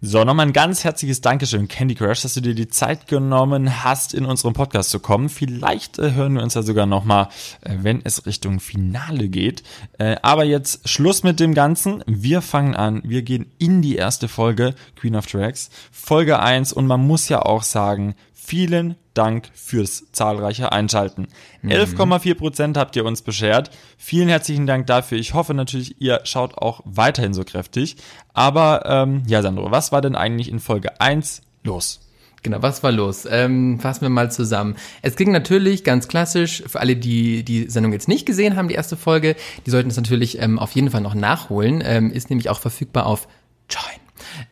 [0.07, 4.13] So, nochmal ein ganz herzliches Dankeschön, Candy Crush, dass du dir die Zeit genommen hast,
[4.13, 5.29] in unseren Podcast zu kommen.
[5.29, 7.29] Vielleicht äh, hören wir uns ja sogar nochmal,
[7.61, 9.63] äh, wenn es Richtung Finale geht.
[9.97, 12.03] Äh, aber jetzt Schluss mit dem Ganzen.
[12.05, 13.01] Wir fangen an.
[13.03, 15.71] Wir gehen in die erste Folge Queen of Tracks.
[15.91, 21.27] Folge 1 und man muss ja auch sagen, vielen Dank fürs zahlreiche Einschalten.
[21.63, 23.71] 11,4% habt ihr uns beschert.
[23.97, 25.17] Vielen herzlichen Dank dafür.
[25.17, 27.97] Ich hoffe natürlich, ihr schaut auch weiterhin so kräftig.
[28.33, 32.01] Aber ähm, ja, Sandro, was war denn eigentlich in Folge 1 los?
[32.43, 33.27] Genau, was war los?
[33.27, 34.75] Ähm, fassen wir mal zusammen.
[35.01, 38.75] Es ging natürlich ganz klassisch, für alle, die die Sendung jetzt nicht gesehen haben, die
[38.75, 41.81] erste Folge, die sollten es natürlich ähm, auf jeden Fall noch nachholen.
[41.83, 43.27] Ähm, ist nämlich auch verfügbar auf
[43.67, 44.04] Join.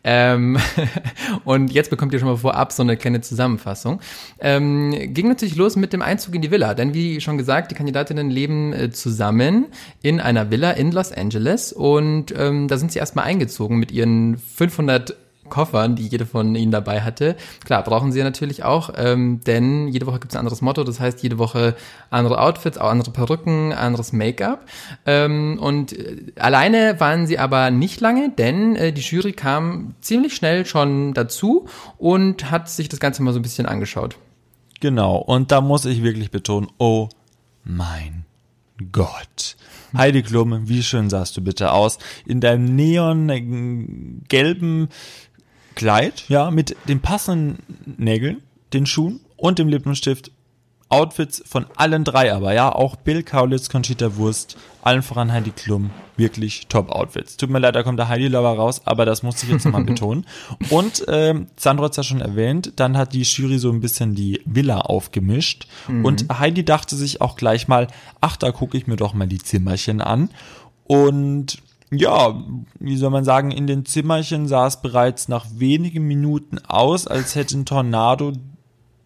[0.03, 0.57] Ähm,
[1.45, 4.01] und jetzt bekommt ihr schon mal vorab so eine kleine Zusammenfassung.
[4.39, 7.75] Ähm, ging natürlich los mit dem Einzug in die Villa, denn wie schon gesagt, die
[7.75, 9.67] Kandidatinnen leben äh, zusammen
[10.01, 14.37] in einer Villa in Los Angeles und ähm, da sind sie erstmal eingezogen mit ihren
[14.37, 15.15] 500
[15.49, 17.35] Koffern, die jede von ihnen dabei hatte.
[17.65, 20.83] Klar, brauchen sie ja natürlich auch, ähm, denn jede Woche gibt es ein anderes Motto.
[20.83, 21.75] Das heißt, jede Woche
[22.09, 24.65] andere Outfits, auch andere Perücken, anderes Make-up.
[25.05, 30.35] Ähm, und äh, alleine waren sie aber nicht lange, denn äh, die Jury kam ziemlich
[30.35, 34.17] schnell schon dazu und hat sich das Ganze mal so ein bisschen angeschaut.
[34.79, 37.09] Genau, und da muss ich wirklich betonen, oh
[37.63, 38.25] mein
[38.91, 39.55] Gott.
[39.95, 41.99] Heidi Klum, wie schön sahst du bitte aus?
[42.25, 44.89] In deinem neongelben
[45.75, 47.59] Kleid, ja, mit den passenden
[47.97, 48.41] Nägeln,
[48.73, 50.31] den Schuhen und dem Lippenstift.
[50.89, 55.89] Outfits von allen drei aber, ja, auch Bill Kaulitz, Conchita Wurst, allen voran Heidi Klum,
[56.17, 57.35] wirklich Top-Outfits.
[57.35, 60.27] Tut mir leid, da kommt der Heidi-Lover raus, aber das muss ich jetzt nochmal betonen.
[60.69, 64.41] Und ähm, Sandro hat's ja schon erwähnt, dann hat die Jury so ein bisschen die
[64.45, 66.05] Villa aufgemischt mhm.
[66.05, 67.87] und Heidi dachte sich auch gleich mal,
[68.21, 70.29] ach, da gucke ich mir doch mal die Zimmerchen an
[70.85, 71.57] und
[71.97, 72.43] ja,
[72.79, 77.35] wie soll man sagen, in den Zimmerchen sah es bereits nach wenigen Minuten aus, als
[77.35, 78.33] hätte ein Tornado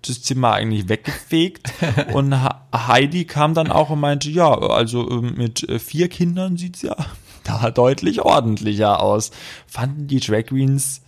[0.01, 1.71] das Zimmer eigentlich weggefegt.
[2.13, 2.35] und
[2.73, 6.95] Heidi kam dann auch und meinte, ja, also ähm, mit äh, vier Kindern sieht's ja
[7.43, 9.31] da deutlich ordentlicher aus.
[9.65, 11.01] Fanden die Drag Queens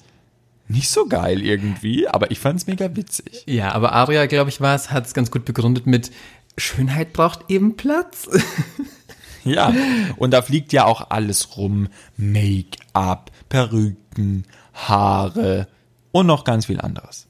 [0.68, 3.44] nicht so geil irgendwie, aber ich fand's mega witzig.
[3.48, 6.12] Ja, aber Aria, glaube ich, war es, hat es ganz gut begründet mit
[6.58, 8.30] Schönheit braucht eben Platz.
[9.49, 9.73] ja,
[10.17, 11.88] und da fliegt ja auch alles rum.
[12.17, 15.67] Make-up, Perücken, Haare
[16.12, 17.29] und noch ganz viel anderes.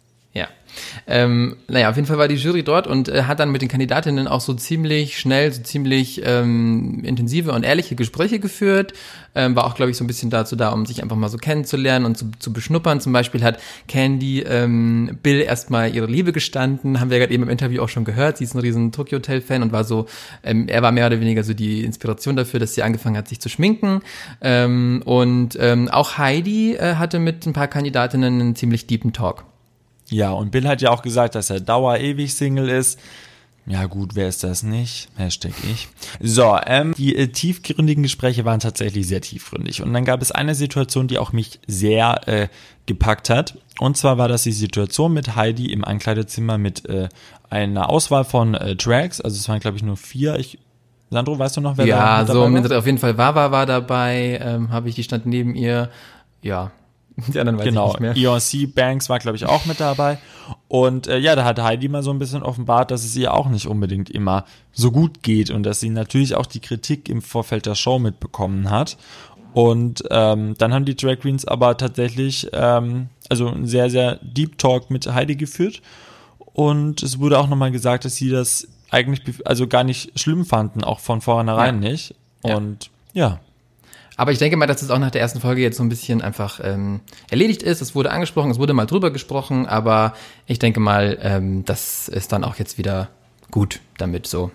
[1.08, 3.70] Ähm, naja, auf jeden Fall war die Jury dort und äh, hat dann mit den
[3.70, 8.94] Kandidatinnen auch so ziemlich schnell, so ziemlich ähm, intensive und ehrliche Gespräche geführt.
[9.36, 11.38] Ähm, war auch, glaube ich, so ein bisschen dazu da, um sich einfach mal so
[11.38, 13.00] kennenzulernen und zu, zu beschnuppern.
[13.00, 17.50] Zum Beispiel hat Candy ähm, Bill erstmal ihre Liebe gestanden, haben wir gerade eben im
[17.50, 18.38] Interview auch schon gehört.
[18.38, 20.08] Sie ist ein riesen Tokyo Hotel Fan und war so,
[20.44, 23.40] ähm, er war mehr oder weniger so die Inspiration dafür, dass sie angefangen hat, sich
[23.40, 24.02] zu schminken.
[24.42, 29.49] Ähm, und ähm, auch Heidi äh, hatte mit ein paar Kandidatinnen einen ziemlich deepen Talk.
[30.10, 33.00] Ja, und Bill hat ja auch gesagt, dass er dauer-ewig Single ist.
[33.66, 35.10] Ja gut, wer ist das nicht?
[35.16, 35.90] Hashtag ich.
[36.20, 39.84] So, ähm, die äh, tiefgründigen Gespräche waren tatsächlich sehr tiefgründig.
[39.84, 42.48] Und dann gab es eine Situation, die auch mich sehr äh,
[42.88, 43.60] gepackt hat.
[43.80, 47.10] Und zwar war das die Situation mit Heidi im Ankleidezimmer mit äh,
[47.52, 49.22] einer Auswahl von äh, Tracks.
[49.22, 50.40] Also es waren, glaube ich, nur vier.
[50.40, 50.58] Ich
[51.12, 52.78] Sandro, weißt du noch, wer ja, da so war?
[52.78, 55.90] auf jeden Fall Wawa war dabei, ähm, habe ich, die stand neben ihr.
[56.42, 56.72] Ja,
[57.34, 57.88] Die anderen weiß genau.
[57.88, 58.16] ich nicht mehr.
[58.16, 60.18] EOC Banks war, glaube ich, auch mit dabei.
[60.68, 63.50] Und äh, ja, da hat Heidi mal so ein bisschen offenbart, dass es ihr auch
[63.50, 67.66] nicht unbedingt immer so gut geht und dass sie natürlich auch die Kritik im Vorfeld
[67.66, 68.98] der Show mitbekommen hat.
[69.54, 74.58] Und ähm, dann haben die Drag Queens aber tatsächlich ähm, also ein sehr, sehr Deep
[74.58, 75.82] Talk mit Heidi geführt.
[76.54, 80.84] Und es wurde auch nochmal gesagt, dass sie das eigentlich also gar nicht schlimm fanden,
[80.84, 81.90] auch von vornherein ja.
[81.90, 82.16] nicht.
[82.42, 83.28] Und ja.
[83.28, 83.40] ja.
[84.20, 86.22] Aber ich denke mal, dass es auch nach der ersten Folge jetzt so ein bisschen
[86.22, 87.80] einfach ähm, erledigt ist.
[87.80, 90.14] Es wurde angesprochen, es wurde mal drüber gesprochen, aber
[90.46, 93.08] ich denke mal, ähm, das ist dann auch jetzt wieder
[93.50, 94.52] gut damit so.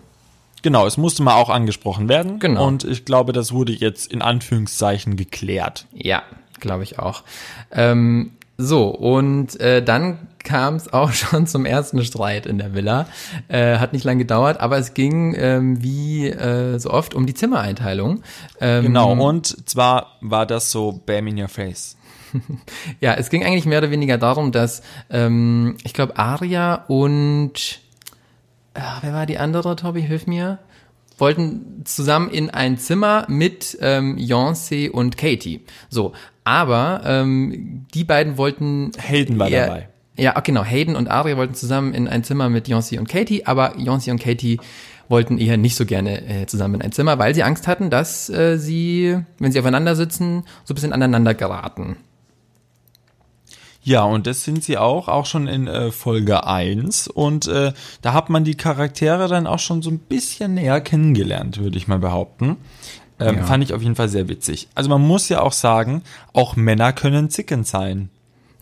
[0.60, 2.40] Genau, es musste mal auch angesprochen werden.
[2.40, 2.66] Genau.
[2.66, 5.86] Und ich glaube, das wurde jetzt in Anführungszeichen geklärt.
[5.94, 6.24] Ja,
[6.60, 7.22] glaube ich auch.
[7.70, 13.06] Ähm, so, und äh, dann kam es auch schon zum ersten Streit in der Villa.
[13.48, 17.34] Äh, hat nicht lange gedauert, aber es ging ähm, wie äh, so oft um die
[17.34, 18.22] Zimmereinteilung.
[18.60, 21.96] Ähm, genau, und zwar war das so Bam in your face.
[23.00, 27.80] ja, es ging eigentlich mehr oder weniger darum, dass ähm, ich glaube Aria und
[28.74, 30.58] äh, wer war die andere, Tobi, hilf mir?
[31.18, 35.60] wollten zusammen in ein Zimmer mit ähm, Beyoncé und Katie.
[35.88, 36.12] So,
[36.44, 39.88] aber ähm, die beiden wollten Hayden war dabei.
[40.16, 40.64] Ja, genau.
[40.64, 44.20] Hayden und Aria wollten zusammen in ein Zimmer mit Beyoncé und Katie, aber Beyoncé und
[44.20, 44.60] Katie
[45.08, 48.30] wollten eher nicht so gerne äh, zusammen in ein Zimmer, weil sie Angst hatten, dass
[48.30, 51.96] äh, sie, wenn sie aufeinander sitzen, so ein bisschen aneinander geraten.
[53.82, 57.08] Ja, und das sind sie auch, auch schon in äh, Folge 1.
[57.08, 61.58] Und äh, da hat man die Charaktere dann auch schon so ein bisschen näher kennengelernt,
[61.58, 62.56] würde ich mal behaupten.
[63.20, 63.44] Ähm, ja.
[63.44, 64.68] Fand ich auf jeden Fall sehr witzig.
[64.74, 68.08] Also man muss ja auch sagen, auch Männer können zickend sein.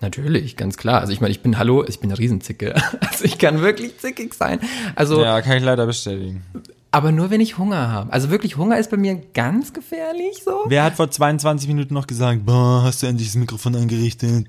[0.02, 1.00] Natürlich, ganz klar.
[1.00, 2.74] Also ich meine, ich bin, hallo, ich bin eine Riesenzicke.
[3.00, 4.58] Also ich kann wirklich zickig sein.
[4.96, 6.42] Also Ja, kann ich leider bestätigen.
[6.90, 8.12] Aber nur wenn ich Hunger habe.
[8.12, 10.64] Also wirklich, Hunger ist bei mir ganz gefährlich so.
[10.66, 14.46] Wer hat vor 22 Minuten noch gesagt, boah, hast du endlich das Mikrofon angerichtet?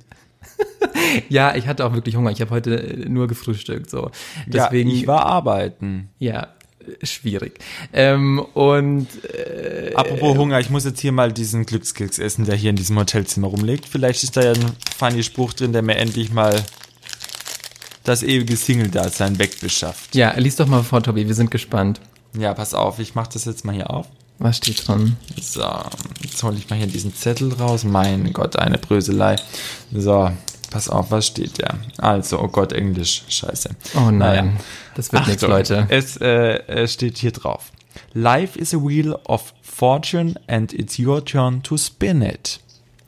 [1.30, 2.32] ja, ich hatte auch wirklich Hunger.
[2.32, 3.90] Ich habe heute nur gefrühstückt.
[3.90, 4.10] So.
[4.48, 6.10] Deswegen, ja, ich war arbeiten.
[6.20, 6.48] Ja,
[7.04, 7.60] schwierig.
[7.92, 12.70] Ähm, und äh, apropos Hunger, ich muss jetzt hier mal diesen Glückskeks essen, der hier
[12.70, 13.86] in diesem Hotelzimmer rumliegt.
[13.86, 16.64] Vielleicht ist da ja ein funny Spruch drin, der mir endlich mal
[18.04, 20.16] das ewige Single-Dasein wegbeschafft.
[20.16, 22.02] Ja, lies doch mal vor, Tobi, wir sind gespannt.
[22.38, 24.08] Ja, pass auf, ich mach das jetzt mal hier auf.
[24.40, 25.16] Was steht dran?
[25.40, 25.64] So,
[26.22, 27.84] jetzt hole ich mal hier diesen Zettel raus.
[27.84, 29.36] Mein Gott, eine Bröselei.
[29.94, 30.32] So,
[30.74, 31.76] pass auf, was steht da?
[32.00, 33.24] Also, oh Gott, Englisch.
[33.30, 33.70] Scheiße.
[33.96, 34.52] Oh nein, Naja.
[34.96, 35.86] das wird nichts, Leute.
[35.90, 37.72] Es äh, steht hier drauf.
[38.14, 42.60] Life is a wheel of fortune and it's your turn to spin it.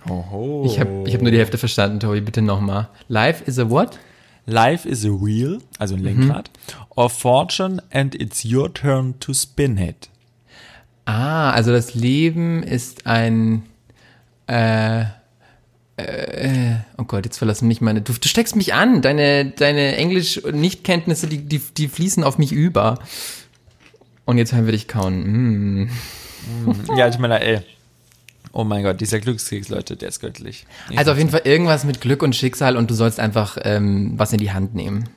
[0.07, 0.63] Oho.
[0.67, 2.89] Ich habe ich hab nur die Hälfte verstanden, Tobi, bitte nochmal.
[3.07, 3.97] Life is a what?
[4.45, 6.51] Life is a wheel, also ein Lenkrad,
[6.95, 10.09] of fortune and it's your turn to spin it.
[11.05, 13.63] Ah, also das Leben ist ein.
[14.45, 15.05] Äh,
[15.97, 18.01] äh, oh Gott, jetzt verlassen mich meine.
[18.01, 19.01] Du, du steckst mich an.
[19.01, 22.99] Deine, deine Englisch-Nichtkenntnisse, die, die, die fließen auf mich über.
[24.25, 25.83] Und jetzt hören wir dich kauen.
[25.83, 25.89] Mm.
[26.95, 27.61] Ja, ich meine, ey.
[28.51, 30.67] Oh mein Gott, dieser Glückskeks, Leute, der ist göttlich.
[30.95, 34.31] Also auf jeden Fall irgendwas mit Glück und Schicksal und du sollst einfach ähm, was
[34.31, 35.09] in die Hand nehmen.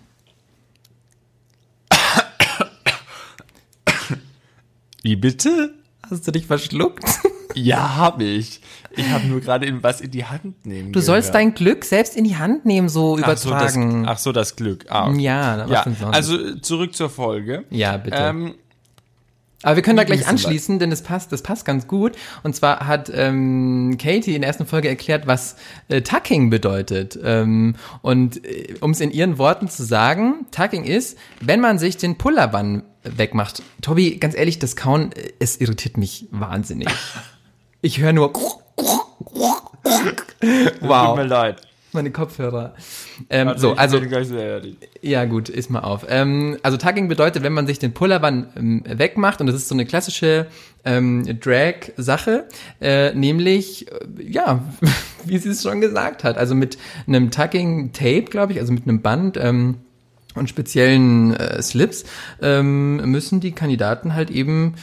[5.03, 5.75] Wie bitte?
[6.11, 7.05] Hast du dich verschluckt?
[7.59, 8.61] Ja, habe ich.
[8.97, 10.93] Ich habe nur gerade was in die Hand nehmen.
[10.93, 14.09] Du sollst dein Glück selbst in die Hand nehmen, so ach so, das, übertragen.
[14.09, 14.87] ach so, das Glück.
[14.89, 15.21] Ah, okay.
[15.21, 15.83] Ja, was ja.
[15.85, 16.15] denn sonst?
[16.15, 17.65] Also zurück zur Folge.
[17.71, 18.17] ja, bitte.
[18.17, 18.55] Ähm,
[19.63, 22.13] Aber wir können da gleich anschließen, denn das passt, das passt ganz gut.
[22.43, 25.57] Und zwar hat ähm, Katie in der ersten Folge erklärt, was
[25.89, 27.19] äh, Tucking bedeutet.
[27.23, 31.97] Ähm, und äh, um es in ihren Worten zu sagen, Tucking ist, wenn man sich
[31.97, 33.63] den Pullerbann wegmacht.
[33.81, 36.89] Tobi, ganz ehrlich, das Kauen, äh, es irritiert mich wahnsinnig.
[37.81, 38.45] Ich höre nur Tut
[40.43, 41.61] mir wow, leid.
[41.93, 42.75] meine Kopfhörer.
[43.31, 44.77] Ähm, so, also sehr ehrlich.
[45.01, 46.05] ja, gut, ist mal auf.
[46.09, 49.75] Ähm, also Tucking bedeutet, wenn man sich den Pullerbann ähm, wegmacht, und das ist so
[49.75, 50.47] eine klassische
[50.85, 52.47] ähm, Drag-Sache,
[52.81, 54.63] äh, nämlich, äh, ja,
[55.25, 59.03] wie sie es schon gesagt hat, also mit einem Tucking-Tape, glaube ich, also mit einem
[59.03, 59.77] Band, ähm,
[60.35, 62.05] und speziellen äh, Slips
[62.41, 64.75] ähm, müssen die Kandidaten halt eben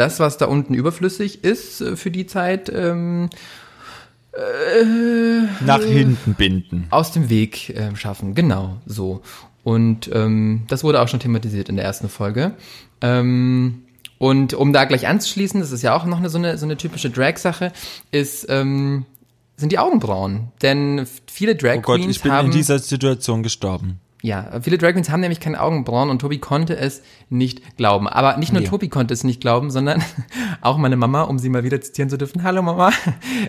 [0.00, 3.30] das, was da unten überflüssig ist, äh, für die Zeit ähm,
[5.64, 6.86] Nach hinten binden.
[6.90, 8.34] aus dem Weg äh, schaffen.
[8.34, 9.22] Genau, so.
[9.62, 12.54] Und ähm, das wurde auch schon thematisiert in der ersten Folge.
[13.02, 13.82] Ähm,
[14.18, 16.76] und um da gleich anzuschließen, das ist ja auch noch eine, so, eine, so eine
[16.76, 17.72] typische Drag-Sache,
[18.10, 19.04] ist ähm,
[19.56, 20.48] sind die Augenbrauen.
[20.62, 24.00] Denn viele Drag Oh Gott, Queens ich bin haben in dieser Situation gestorben.
[24.22, 28.06] Ja, viele Drag Queens haben nämlich keine Augenbrauen und Tobi konnte es nicht glauben.
[28.06, 28.68] Aber nicht nur Nee.
[28.68, 30.02] Tobi konnte es nicht glauben, sondern
[30.60, 32.42] auch meine Mama, um sie mal wieder zitieren zu dürfen.
[32.42, 32.90] Hallo Mama.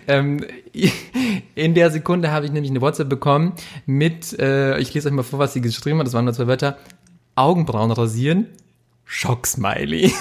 [0.08, 0.44] Ähm,
[1.56, 3.54] in der Sekunde habe ich nämlich eine WhatsApp bekommen
[3.86, 6.48] mit, äh, ich lese euch mal vor, was sie geschrieben hat, das waren nur zwei
[6.48, 6.78] Wörter,
[7.36, 8.48] Augenbrauen rasieren,
[9.06, 10.14] Schocksmiley.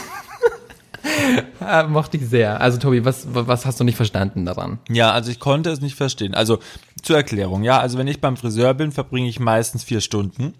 [1.60, 2.60] Ah, Mochte ich sehr.
[2.60, 4.78] Also Tobi, was, was hast du nicht verstanden daran?
[4.88, 6.34] Ja, also ich konnte es nicht verstehen.
[6.34, 6.58] Also
[7.02, 10.54] zur Erklärung, ja, also wenn ich beim Friseur bin, verbringe ich meistens vier Stunden.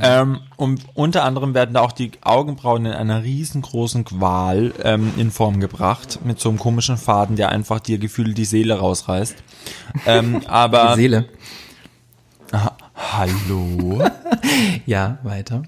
[0.00, 5.30] Ähm, und unter anderem werden da auch die Augenbrauen in einer riesengroßen Qual ähm, in
[5.30, 9.36] Form gebracht, mit so einem komischen Faden, der einfach dir gefühlt die Seele rausreißt.
[10.06, 11.28] Ähm, aber Die Seele.
[12.94, 14.02] hallo.
[14.86, 15.62] Ja, weiter.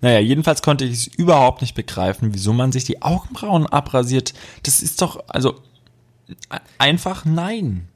[0.00, 4.32] Naja, jedenfalls konnte ich es überhaupt nicht begreifen, wieso man sich die Augenbrauen abrasiert.
[4.62, 5.60] Das ist doch, also
[6.78, 7.88] einfach nein.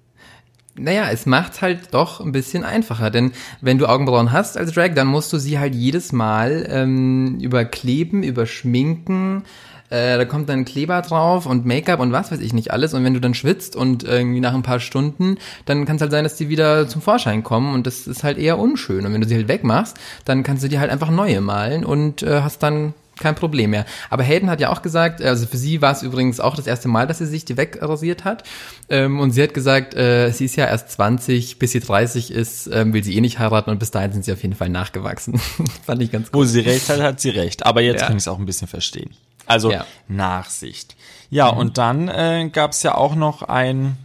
[0.76, 4.94] Naja, es macht halt doch ein bisschen einfacher, denn wenn du Augenbrauen hast als Drag,
[4.94, 9.44] dann musst du sie halt jedes Mal ähm, überkleben, überschminken,
[9.90, 13.04] äh, da kommt dann Kleber drauf und Make-up und was weiß ich nicht alles und
[13.04, 16.24] wenn du dann schwitzt und irgendwie nach ein paar Stunden, dann kann es halt sein,
[16.24, 19.28] dass die wieder zum Vorschein kommen und das ist halt eher unschön und wenn du
[19.28, 22.94] sie halt wegmachst, dann kannst du dir halt einfach neue malen und äh, hast dann
[23.20, 23.86] kein Problem mehr.
[24.10, 26.88] Aber Hayden hat ja auch gesagt, also für sie war es übrigens auch das erste
[26.88, 28.42] Mal, dass sie sich die wegrasiert hat.
[28.88, 32.68] Ähm, und sie hat gesagt, äh, sie ist ja erst 20, bis sie 30 ist,
[32.72, 35.38] ähm, will sie eh nicht heiraten und bis dahin sind sie auf jeden Fall nachgewachsen.
[35.86, 36.48] Fand ich ganz Wo gut.
[36.48, 37.64] sie recht hat, hat sie recht.
[37.64, 38.08] Aber jetzt Ja.
[38.08, 39.10] kann ich es auch ein bisschen verstehen.
[39.46, 39.86] Also Ja.
[40.08, 40.96] Nachsicht.
[41.30, 43.96] Ja, und dann äh, gab es ja auch noch ein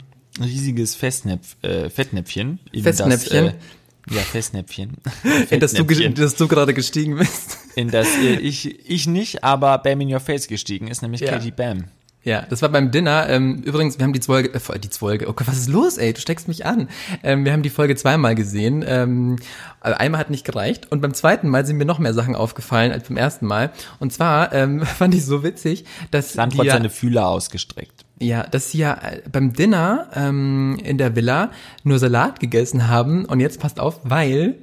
[0.41, 2.59] riesiges Festnäpf, äh, Fettnäpfchen.
[2.71, 3.45] In Festnäpfchen?
[3.45, 4.97] Das, äh, ja, Festnäpfchen.
[5.49, 6.15] In das du, Fettnäpfchen.
[6.15, 7.57] dass du gerade gestiegen bist.
[7.75, 11.31] in das äh, ich, ich nicht, aber Bam in Your Face gestiegen ist, nämlich Ja.
[11.33, 11.85] Katie Bam.
[12.23, 13.29] Ja, das war beim Dinner.
[13.29, 16.11] Ähm, übrigens, wir haben die Folge, äh, die Folge, oh Gott, was ist los, ey?
[16.11, 16.89] Du steckst mich an.
[17.23, 18.83] Ähm, wir haben die Folge zweimal gesehen.
[18.85, 19.37] Ähm,
[19.79, 22.91] also einmal hat nicht gereicht und beim zweiten Mal sind mir noch mehr Sachen aufgefallen
[22.91, 23.71] als beim ersten Mal.
[23.99, 28.03] Und zwar ähm, fand ich so witzig, dass die hat ja, seine Fühler ausgestreckt.
[28.19, 31.51] ja, dass sie ja äh, beim Dinner ähm, in der Villa
[31.83, 34.55] nur Salat gegessen haben und jetzt passt auf, weil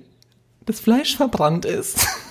[0.66, 2.06] das Fleisch verbrannt ist.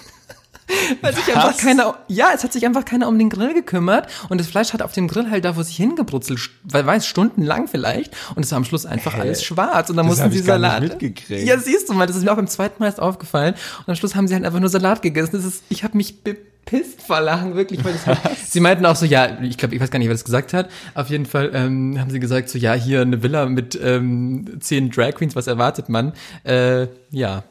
[1.02, 4.40] Weil sich einfach keiner, ja, es hat sich einfach keiner um den Grill gekümmert und
[4.40, 8.16] das Fleisch hat auf dem Grill halt da vor sich hingebrutzelt, weil weiß stundenlang vielleicht
[8.36, 10.82] und es war am Schluss einfach alles schwarz und dann mussten sie Salat.
[10.82, 11.48] mitgekriegt.
[11.48, 13.96] Ja, siehst du mal, das ist mir auch beim zweiten Mal erst aufgefallen und am
[13.96, 15.32] Schluss haben sie halt einfach nur Salat gegessen.
[15.34, 16.36] Das ist, ich habe mich be
[16.66, 17.84] pisst vor Lachen, wirklich.
[17.86, 20.26] Weil das, sie meinten auch so, ja, ich glaube, ich weiß gar nicht, wer das
[20.26, 20.70] gesagt hat.
[20.96, 24.90] Auf jeden Fall ähm, haben sie gesagt, so, ja, hier eine Villa mit ähm, zehn
[24.90, 26.14] Drag Queens, was erwartet man?
[26.44, 27.44] Äh, ja.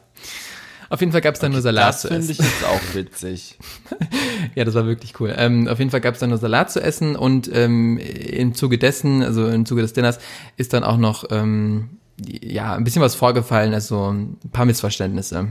[0.95, 2.27] Auf jeden Fall gab es dann okay, nur Salat das zu essen.
[2.29, 3.57] Das finde ich jetzt auch witzig.
[4.55, 5.35] ja, das war wirklich cool.
[5.37, 8.77] Ähm, auf jeden Fall gab es dann nur Salat zu essen und ähm, im Zuge
[8.77, 10.19] dessen, also im Zuge des Dinners,
[10.55, 15.49] ist dann auch noch ähm, ja ein bisschen was vorgefallen, also ein paar Missverständnisse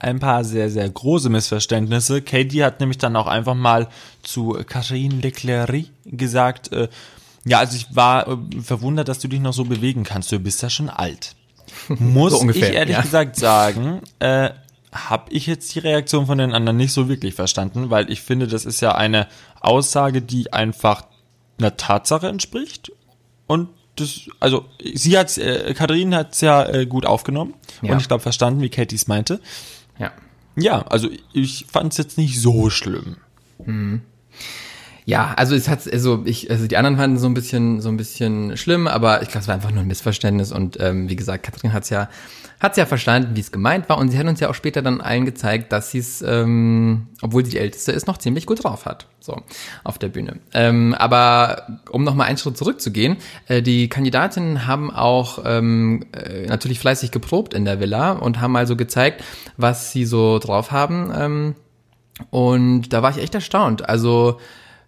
[0.00, 2.20] ein paar sehr, sehr große Missverständnisse.
[2.20, 3.88] Katie hat nämlich dann auch einfach mal
[4.24, 6.88] zu Catherine Leclerc gesagt, äh,
[7.46, 10.32] ja, also ich war äh, verwundert, dass du dich noch so bewegen kannst.
[10.32, 11.36] Du bist ja schon alt.
[11.88, 13.02] Muss so ungefähr, ich ehrlich ja.
[13.02, 14.50] gesagt sagen, äh,
[14.94, 18.46] habe ich jetzt die Reaktion von den anderen nicht so wirklich verstanden, weil ich finde,
[18.46, 19.26] das ist ja eine
[19.60, 21.04] Aussage, die einfach
[21.58, 22.92] einer Tatsache entspricht
[23.46, 24.64] und das, also
[24.94, 27.92] sie hat, äh, Katharine hat es ja äh, gut aufgenommen ja.
[27.92, 29.40] und ich glaube verstanden, wie Katie es meinte.
[29.98, 30.12] Ja.
[30.56, 33.16] Ja, also ich fand es jetzt nicht so schlimm.
[33.64, 34.02] Mhm.
[35.06, 37.98] Ja, also es hat, also ich, also die anderen fanden so ein bisschen, so ein
[37.98, 41.42] bisschen schlimm, aber ich glaube, es war einfach nur ein Missverständnis und ähm, wie gesagt,
[41.42, 42.08] Katrin hat's ja,
[42.58, 45.02] hat's ja verstanden, wie es gemeint war und sie hat uns ja auch später dann
[45.02, 48.86] allen gezeigt, dass sie es, ähm, obwohl sie die Älteste ist, noch ziemlich gut drauf
[48.86, 49.42] hat, so
[49.82, 50.38] auf der Bühne.
[50.54, 56.46] Ähm, aber um noch mal einen Schritt zurückzugehen, äh, die Kandidatinnen haben auch ähm, äh,
[56.46, 59.22] natürlich fleißig geprobt in der Villa und haben also gezeigt,
[59.58, 61.12] was sie so drauf haben.
[61.14, 61.54] Ähm,
[62.30, 63.86] und da war ich echt erstaunt.
[63.86, 64.38] Also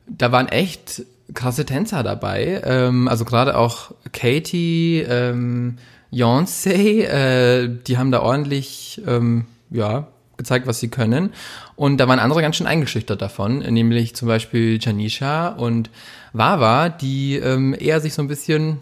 [0.08, 1.02] da waren echt
[1.34, 2.62] krasse Tänzer dabei.
[2.64, 5.78] Ähm, also gerade auch Katie, ähm,
[6.12, 11.32] Beyoncé, äh, die haben da ordentlich, ähm, ja, gezeigt, was sie können.
[11.76, 15.90] Und da waren andere ganz schön eingeschüchtert davon, nämlich zum Beispiel Janisha und
[16.32, 18.78] Wawa, die ähm, eher sich so ein bisschen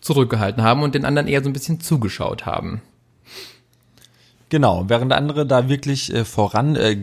[0.00, 2.80] zurückgehalten haben und den anderen eher so ein bisschen zugeschaut haben.
[4.48, 6.96] Genau, während andere da wirklich äh, voran äh,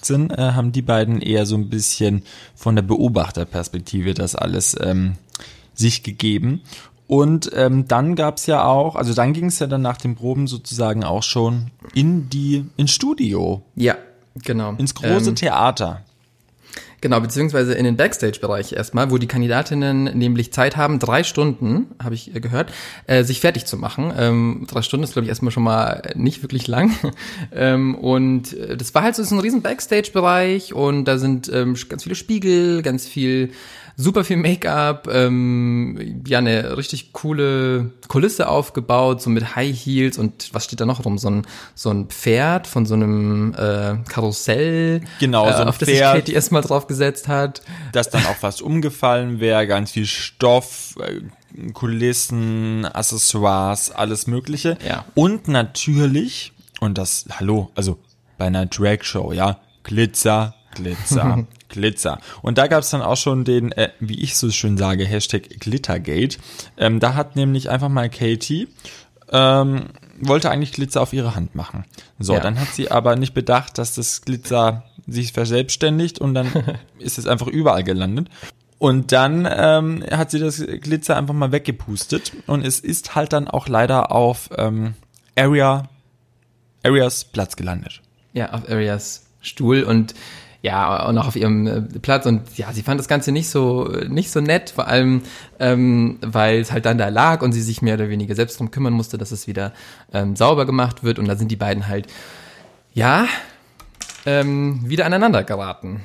[0.00, 2.22] sind, äh, haben die beiden eher so ein bisschen
[2.54, 5.14] von der Beobachterperspektive das alles ähm,
[5.74, 6.62] sich gegeben.
[7.06, 10.46] Und ähm, dann gab's ja auch, also dann ging es ja dann nach den Proben
[10.46, 13.62] sozusagen auch schon in die ins Studio.
[13.76, 13.96] Ja,
[14.44, 14.74] genau.
[14.78, 16.04] Ins große ähm, Theater.
[17.00, 22.16] Genau, beziehungsweise in den Backstage-Bereich erstmal, wo die Kandidatinnen nämlich Zeit haben, drei Stunden, habe
[22.16, 22.72] ich gehört,
[23.06, 24.12] äh, sich fertig zu machen.
[24.18, 26.90] Ähm, drei Stunden ist, glaube ich, erstmal schon mal nicht wirklich lang.
[27.52, 32.02] ähm, und äh, das war halt so ein riesen Backstage-Bereich und da sind ähm, ganz
[32.02, 33.52] viele Spiegel, ganz viel
[34.00, 40.54] super viel Make-up, ähm, ja, eine richtig coole Kulisse aufgebaut, so mit High Heels und
[40.54, 41.18] was steht da noch rum?
[41.18, 45.78] So ein, so ein Pferd von so einem äh, Karussell, genau, äh, so ein auf
[45.78, 47.60] das sich Katie erstmal drauf gesetzt hat.
[47.92, 54.78] Das dann auch fast umgefallen wäre, ganz viel Stoff, äh, Kulissen, Accessoires, alles Mögliche.
[54.86, 55.06] Ja.
[55.16, 57.98] Und natürlich, und das, hallo, also
[58.38, 62.18] bei einer Drag-Show, ja, Glitzer, Glitzer, Glitzer.
[62.42, 65.60] Und da gab es dann auch schon den, äh, wie ich so schön sage, Hashtag
[65.60, 66.38] Glittergate.
[66.76, 68.68] Ähm, da hat nämlich einfach mal Katie
[69.30, 69.86] ähm,
[70.20, 71.84] wollte eigentlich Glitzer auf ihre Hand machen.
[72.18, 72.40] So, ja.
[72.40, 76.48] dann hat sie aber nicht bedacht, dass das Glitzer sich verselbstständigt und dann
[76.98, 78.28] ist es einfach überall gelandet.
[78.78, 83.48] Und dann ähm, hat sie das Glitzer einfach mal weggepustet und es ist halt dann
[83.48, 84.94] auch leider auf ähm,
[85.36, 85.88] Area,
[86.84, 88.02] Areas Platz gelandet.
[88.32, 90.14] Ja, auf Areas Stuhl und
[90.60, 93.84] ja, auch noch auf ihrem äh, Platz und ja, sie fand das Ganze nicht so,
[94.08, 95.22] nicht so nett, vor allem,
[95.60, 98.70] ähm, weil es halt dann da lag und sie sich mehr oder weniger selbst drum
[98.70, 99.72] kümmern musste, dass es wieder
[100.12, 102.08] ähm, sauber gemacht wird und da sind die beiden halt,
[102.92, 103.26] ja,
[104.26, 106.02] ähm, wieder aneinander geraten.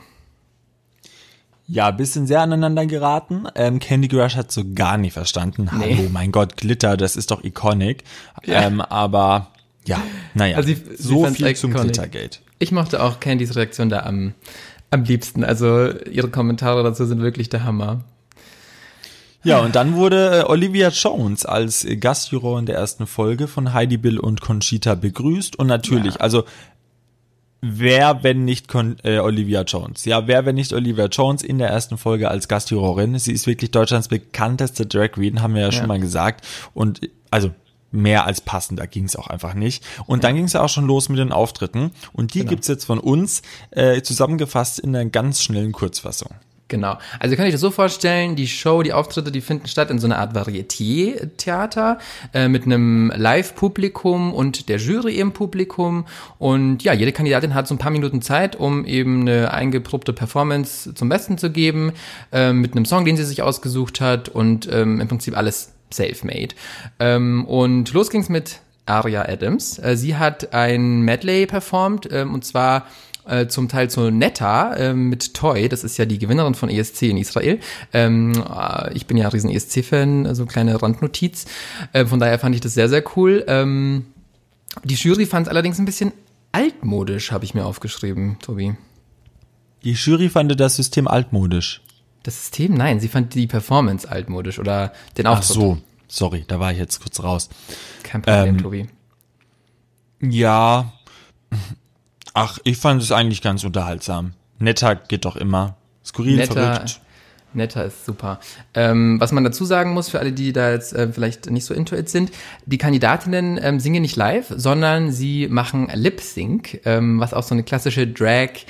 [1.66, 3.48] Ja, bisschen sehr aneinander geraten.
[3.56, 5.70] Ähm, Candy Crush hat so gar nicht verstanden.
[5.80, 5.96] Nee.
[5.96, 8.04] Hallo, mein Gott, Glitter, das ist doch iconic.
[8.46, 8.64] Ja.
[8.64, 9.48] Ähm, aber
[9.86, 10.02] ja,
[10.34, 12.40] naja, also sie, so sie viel zum Glittergate.
[12.60, 14.34] Ich mochte auch Candys Reaktion da am,
[14.92, 15.44] am liebsten.
[15.44, 18.04] Also ihre Kommentare dazu sind wirklich der Hammer.
[19.44, 23.98] Ja, und dann wurde äh, Olivia Jones als Gastjuror in der ersten Folge von Heidi
[23.98, 25.60] Bill und Conchita begrüßt.
[25.60, 26.22] Und natürlich, ja.
[26.22, 26.46] also
[27.60, 30.06] wer, wenn nicht Con äh, Olivia Jones?
[30.06, 33.20] Ja, wer, wenn nicht Olivia Jones in der ersten Folge als Gastjurorin?
[33.20, 35.72] Sie ist wirklich Deutschlands bekannteste Drag Queen, haben wir ja, ja.
[35.74, 36.46] schon mal gesagt.
[36.74, 37.52] Und also
[37.94, 39.84] mehr als passend, da ging es auch einfach nicht.
[40.06, 42.50] Und dann ging es ja auch schon los mit den Auftritten und die genau.
[42.50, 43.42] gibt's jetzt von uns
[43.72, 46.32] äh, zusammengefasst in einer ganz schnellen Kurzfassung.
[46.70, 46.98] Genau.
[47.20, 50.08] Also kann ich das so vorstellen, die Show, die Auftritte, die finden statt in so
[50.08, 52.00] einer Art Varieté-Theater
[52.34, 56.06] äh, mit einem Live-Publikum und der Jury im Publikum.
[56.40, 60.96] Und ja, jede Kandidatin hat so ein paar Minuten Zeit, um eben eine eingeprobte Performance
[60.96, 61.92] zum Besten zu geben,
[62.32, 66.56] äh, mit einem Song, den sie sich ausgesucht hat und ähm, im Prinzip alles self-made.
[67.00, 69.80] Ähm, und los ging's mit Aria Adams.
[69.80, 72.88] Äh, sie hat ein Medley performt, ähm, und zwar
[73.26, 77.04] äh, zum Teil zu Netta äh, mit Toy, das ist ja die Gewinnerin von ESC
[77.04, 77.60] in Israel.
[77.94, 81.46] Ähm, äh, ich bin ja ein riesen ESC-Fan, also kleine Randnotiz.
[81.94, 83.44] Äh, von daher fand ich das sehr, sehr cool.
[83.48, 84.06] Ähm,
[84.84, 86.12] die Jury fand es allerdings ein bisschen
[86.52, 88.76] altmodisch, habe ich mir aufgeschrieben, Tobi.
[89.84, 91.82] Die Jury fand das System altmodisch.
[92.24, 92.74] Das System?
[92.74, 95.56] Nein, sie fand die Performance altmodisch oder den Ach Auftritt.
[95.56, 97.50] so, sorry, da war ich jetzt kurz raus.
[98.04, 98.88] Kein Problem, Ähm, Tobi.
[100.22, 100.94] Ja,
[102.34, 104.34] ach, ich fand es eigentlich ganz unterhaltsam.
[104.60, 105.76] Netter geht doch immer.
[106.06, 107.02] Skurril, Netter, verrückt.
[107.54, 108.40] netter ist super.
[108.74, 111.74] Ähm, was man dazu sagen muss, für alle, die da jetzt äh, vielleicht nicht so
[111.74, 112.32] into it sind,
[112.66, 117.64] die Kandidatinnen ähm, singen nicht live, sondern sie machen Lip-Sync, ähm, was auch so eine
[117.64, 118.66] klassische Drag-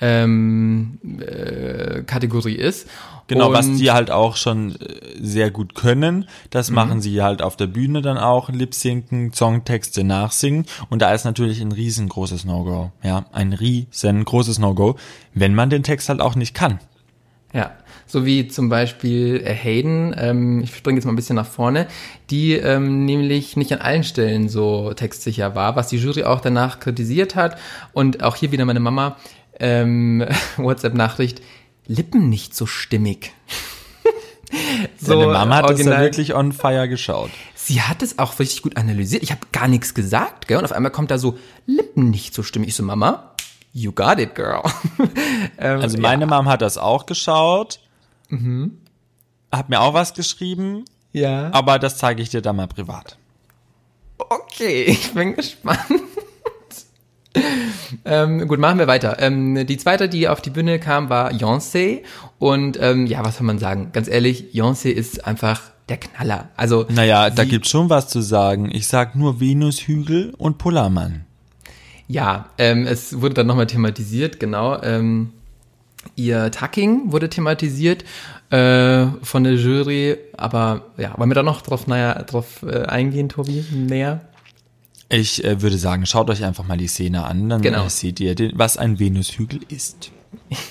[0.00, 2.88] ähm, äh, Kategorie ist.
[3.26, 4.76] Genau, was Und- die halt auch schon äh,
[5.20, 6.26] sehr gut können.
[6.50, 10.64] Das machen sie halt auf der Bühne dann auch, Lip-Sinken, Songtexte nachsingen.
[10.88, 12.90] Und da ist natürlich ein riesengroßes No-Go.
[13.02, 14.96] Ja, ein riesengroßes No-Go,
[15.34, 16.78] wenn man den Text halt auch nicht kann.
[17.52, 17.72] Ja,
[18.06, 21.86] so wie zum Beispiel äh, Hayden, ähm, ich springe jetzt mal ein bisschen nach vorne,
[22.30, 26.78] die ähm, nämlich nicht an allen Stellen so textsicher war, was die Jury auch danach
[26.78, 27.58] kritisiert hat.
[27.92, 29.16] Und auch hier wieder meine Mama,
[29.60, 30.24] ähm,
[30.56, 31.42] WhatsApp-Nachricht,
[31.86, 33.32] Lippen nicht so stimmig.
[34.98, 36.00] Seine Mama hat das ja original.
[36.02, 37.30] wirklich on fire geschaut.
[37.54, 39.22] Sie hat es auch richtig gut analysiert.
[39.22, 40.56] Ich habe gar nichts gesagt, gell?
[40.58, 42.70] Und auf einmal kommt da so Lippen nicht so stimmig.
[42.70, 43.34] Ich so, Mama,
[43.74, 44.62] you got it, girl.
[45.58, 47.80] ähm, Also meine Mom hat das auch geschaut,
[49.52, 51.50] hat mir auch was geschrieben, ja.
[51.52, 53.18] aber das zeige ich dir dann mal privat.
[54.18, 55.80] Okay, ich bin gespannt.
[58.04, 59.16] Ähm, gut, machen wir weiter.
[59.20, 62.02] Ähm, die zweite, die auf die Bühne kam, war Beyoncé.
[62.38, 63.90] Und ähm, ja, was soll man sagen?
[63.92, 66.48] Ganz ehrlich, Beyoncé ist einfach der Knaller.
[66.56, 68.70] Also Naja, da gibt's schon was zu sagen.
[68.72, 71.24] Ich sag nur Venushügel und Polarmann.
[72.06, 74.80] Ja, ähm, es wurde dann nochmal thematisiert, genau.
[74.82, 75.30] Ähm,
[76.16, 78.04] ihr Tucking wurde thematisiert
[78.50, 83.28] äh, von der Jury, aber ja, wollen wir da noch drauf, naja, drauf äh, eingehen,
[83.28, 84.22] Tobi, näher?
[85.10, 87.88] Ich äh, würde sagen, schaut euch einfach mal die Szene an, dann Genau.
[87.88, 90.10] seht ihr, den, was ein Venushügel ist.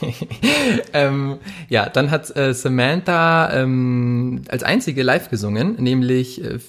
[0.93, 1.37] Ähm,
[1.69, 6.59] ja, dann hat äh, Samantha ähm, als einzige live gesungen, nämlich äh,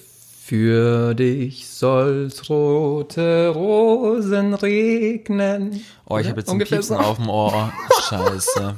[0.43, 5.81] Für dich soll's rote Rosen regnen.
[6.07, 7.03] Oh, ich habe jetzt ein Ungefähr Piepsen so.
[7.03, 7.71] auf dem Ohr.
[8.09, 8.75] Scheiße.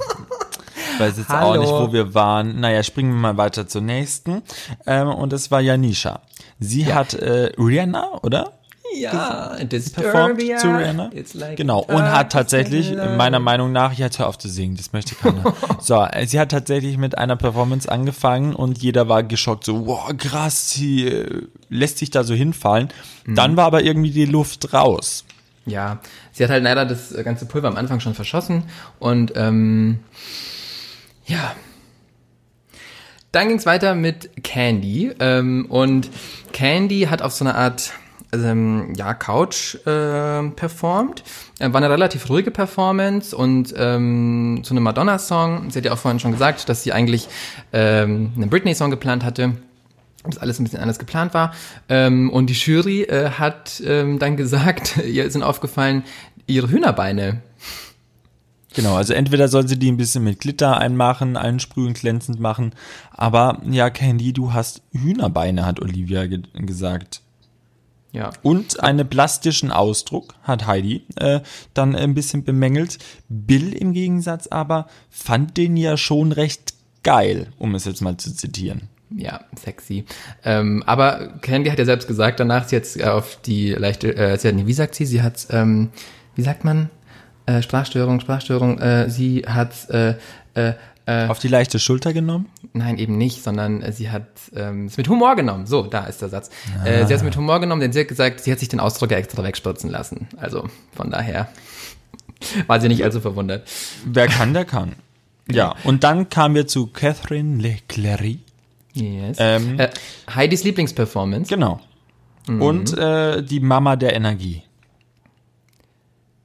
[0.93, 1.47] Ich weiß jetzt Hallo.
[1.53, 2.59] auch nicht, wo wir waren.
[2.59, 4.41] Naja, springen wir mal weiter zur nächsten.
[4.85, 6.19] Ähm, und das war Janisha.
[6.59, 8.51] Sie hat äh, Rihanna, oder?
[8.93, 9.57] Ja,
[9.93, 11.11] Performt zu Rihanna.
[11.33, 11.79] Like Genau.
[11.79, 13.15] Und hat tatsächlich, love.
[13.15, 15.53] meiner Meinung nach, jetzt hör auf zu singen, das möchte keiner.
[15.79, 20.11] so, äh, sie hat tatsächlich mit einer Performance angefangen und jeder war geschockt, so, wow,
[20.17, 22.89] krass, sie äh, lässt sich da so hinfallen.
[23.25, 23.35] Mhm.
[23.35, 25.25] Dann war aber irgendwie die Luft raus.
[25.65, 25.99] Ja,
[26.31, 28.63] sie hat halt leider das ganze Pulver am Anfang schon verschossen
[28.99, 29.99] und ähm,
[31.25, 31.55] ja.
[33.31, 36.09] Dann ging's weiter mit Candy ähm, und
[36.51, 37.93] Candy hat auf so eine Art
[38.33, 41.23] ähm, ja, Couch äh, performt.
[41.59, 45.69] War eine relativ ruhige Performance und ähm, zu einem Madonna-Song.
[45.69, 47.27] Sie hat ja auch vorhin schon gesagt, dass sie eigentlich
[47.73, 49.53] ähm, einen Britney-Song geplant hatte
[50.23, 51.53] dass alles ein bisschen anders geplant war.
[51.89, 56.03] Ähm, und die Jury äh, hat ähm, dann gesagt, ihr sind aufgefallen,
[56.45, 57.41] ihre Hühnerbeine.
[58.73, 62.73] Genau, also entweder soll sie die ein bisschen mit Glitter einmachen, einsprühen, glänzend machen.
[63.11, 67.21] Aber ja, Candy, du hast Hühnerbeine, hat Olivia ge gesagt.
[68.13, 68.31] Ja.
[68.41, 71.39] Und einen plastischen Ausdruck hat Heidi äh,
[71.73, 72.97] dann ein bisschen bemängelt.
[73.29, 78.35] Bill im Gegensatz aber fand den ja schon recht geil, um es jetzt mal zu
[78.35, 78.89] zitieren.
[79.15, 80.05] Ja, sexy.
[80.43, 84.47] Ähm, aber Candy hat ja selbst gesagt, danach sie jetzt auf die leichte, äh, sie
[84.47, 85.05] hat, nee, wie sagt sie?
[85.05, 85.89] Sie hat, ähm,
[86.35, 86.89] wie sagt man?
[87.45, 88.79] Äh, Sprachstörung, Sprachstörung.
[88.79, 90.15] Äh, sie hat, äh,
[90.53, 90.73] äh,
[91.11, 92.47] äh, Auf die leichte Schulter genommen?
[92.73, 95.65] Nein, eben nicht, sondern äh, sie hat ähm, es mit Humor genommen.
[95.65, 96.49] So, da ist der Satz.
[96.85, 98.79] Äh, sie hat es mit Humor genommen, denn sie hat gesagt, sie hat sich den
[98.79, 100.27] Ausdruck ja extra wegspritzen lassen.
[100.37, 101.49] Also von daher
[102.67, 103.69] war sie nicht allzu verwundert.
[104.05, 104.93] Wer kann, der kann.
[105.51, 108.37] Ja, und dann kamen wir zu Catherine Leclerc.
[108.93, 109.37] Yes.
[109.39, 109.89] Ähm, äh,
[110.33, 111.49] Heidis Lieblingsperformance.
[111.49, 111.81] Genau.
[112.47, 114.63] Und äh, die Mama der Energie.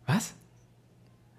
[0.06, 0.34] Was?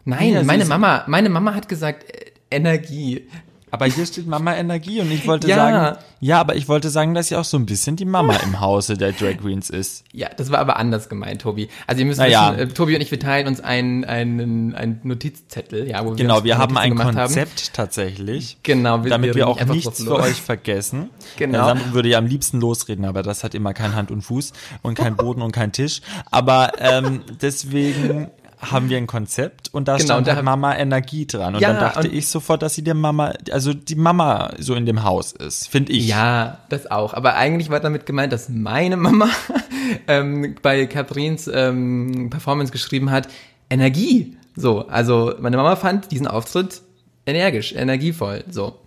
[0.05, 3.27] Nein, Ja, meine Mama, meine Mama hat gesagt äh, Energie.
[3.69, 5.57] Aber hier steht Mama Energie und ich wollte Ja.
[5.57, 8.61] sagen, ja, aber ich wollte sagen, dass sie auch so ein bisschen die Mama im
[8.61, 10.05] Hause der Drag Queens ist.
[10.13, 11.67] Ja, das war aber anders gemeint, Tobi.
[11.85, 12.53] Also ihr müsst Naja.
[12.57, 16.15] wissen, äh, Tobi und ich, wir teilen uns einen, einen, einen Notizzettel, ja, wo wir
[16.15, 18.57] Genau, wir haben Notizen ein Konzept tatsächlich.
[18.63, 21.09] Genau, wir- damit wir wir auch nichts für euch vergessen.
[21.35, 21.65] Genau.
[21.67, 24.95] Sandro würde ja am liebsten losreden, aber das hat immer kein Hand und Fuß und
[24.95, 25.99] kein Boden und kein Tisch.
[26.31, 28.29] Aber ähm, deswegen
[28.71, 31.55] haben wir ein Konzept und da Genau, stand und da halt Mama Energie dran.
[31.55, 34.85] Und Ja, dann dachte ich sofort, dass sie der Mama, also die Mama so in
[34.85, 36.07] dem Haus ist, finde ich.
[36.07, 37.13] Ja, das auch.
[37.13, 39.29] Aber eigentlich war damit gemeint, dass meine Mama
[40.07, 43.27] ähm, bei Katrins ähm, Performance geschrieben hat,
[43.69, 44.37] Energie.
[44.55, 46.81] So, also meine Mama fand diesen Auftritt
[47.25, 48.43] energisch, energievoll.
[48.49, 48.79] So.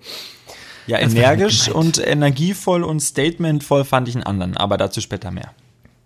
[0.87, 5.53] Ja, Das energisch und energievoll und statementvoll fand ich einen anderen, aber dazu später mehr.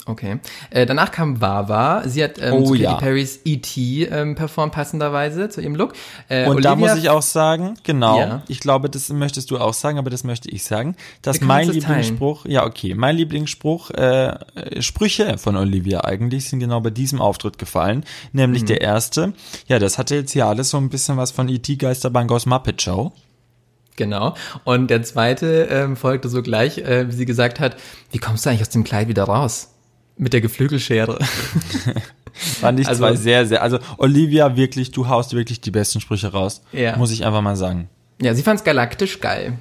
[0.07, 0.39] Okay.
[0.69, 2.03] Äh, danach kam Wawa.
[2.07, 2.95] Sie hat ähm, Oh zu Katy ja.
[2.97, 4.05] Perrys E.T.
[4.05, 5.95] Ähm, performt, passenderweise zu ihrem Look.
[6.29, 8.43] Äh, Und da Olivia- muss ich auch sagen, genau, Ja.
[8.49, 11.79] ich glaube, das möchtest du auch sagen, aber das möchte ich sagen, dass mein das
[11.79, 11.87] teilen.
[12.03, 14.27] Lieblingsspruch, ja okay, mein Lieblingsspruch, äh,
[14.57, 18.67] äh, Sprüche von Olivia eigentlich sind genau bei diesem Auftritt gefallen, nämlich Mhm.
[18.67, 19.33] der erste,
[19.69, 21.77] ja, das hatte jetzt hier alles so ein bisschen was von E.T.
[21.77, 23.13] Geisterbank aus Muppet Show.
[23.97, 24.35] Genau.
[24.65, 27.77] Und der zweite ähm, folgte so gleich, äh, wie sie gesagt hat,
[28.11, 29.71] wie kommst du eigentlich aus dem Kleid wieder raus?
[30.17, 31.19] Mit der Geflügelschere.
[32.33, 36.33] Fand ich Also- zwei sehr, sehr, also Olivia wirklich, du haust wirklich die besten Sprüche
[36.33, 36.97] raus, Ja.
[36.97, 37.89] muss ich einfach mal sagen.
[38.21, 39.55] ja, sie fand's galaktisch geil.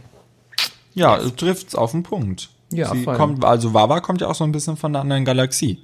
[0.96, 2.50] Ja, trifft's auf den Punkt.
[2.72, 3.16] Ja, Sie voll.
[3.18, 5.80] kommt, also Wawa kommt ja auch so ein bisschen von der anderen Galaxie.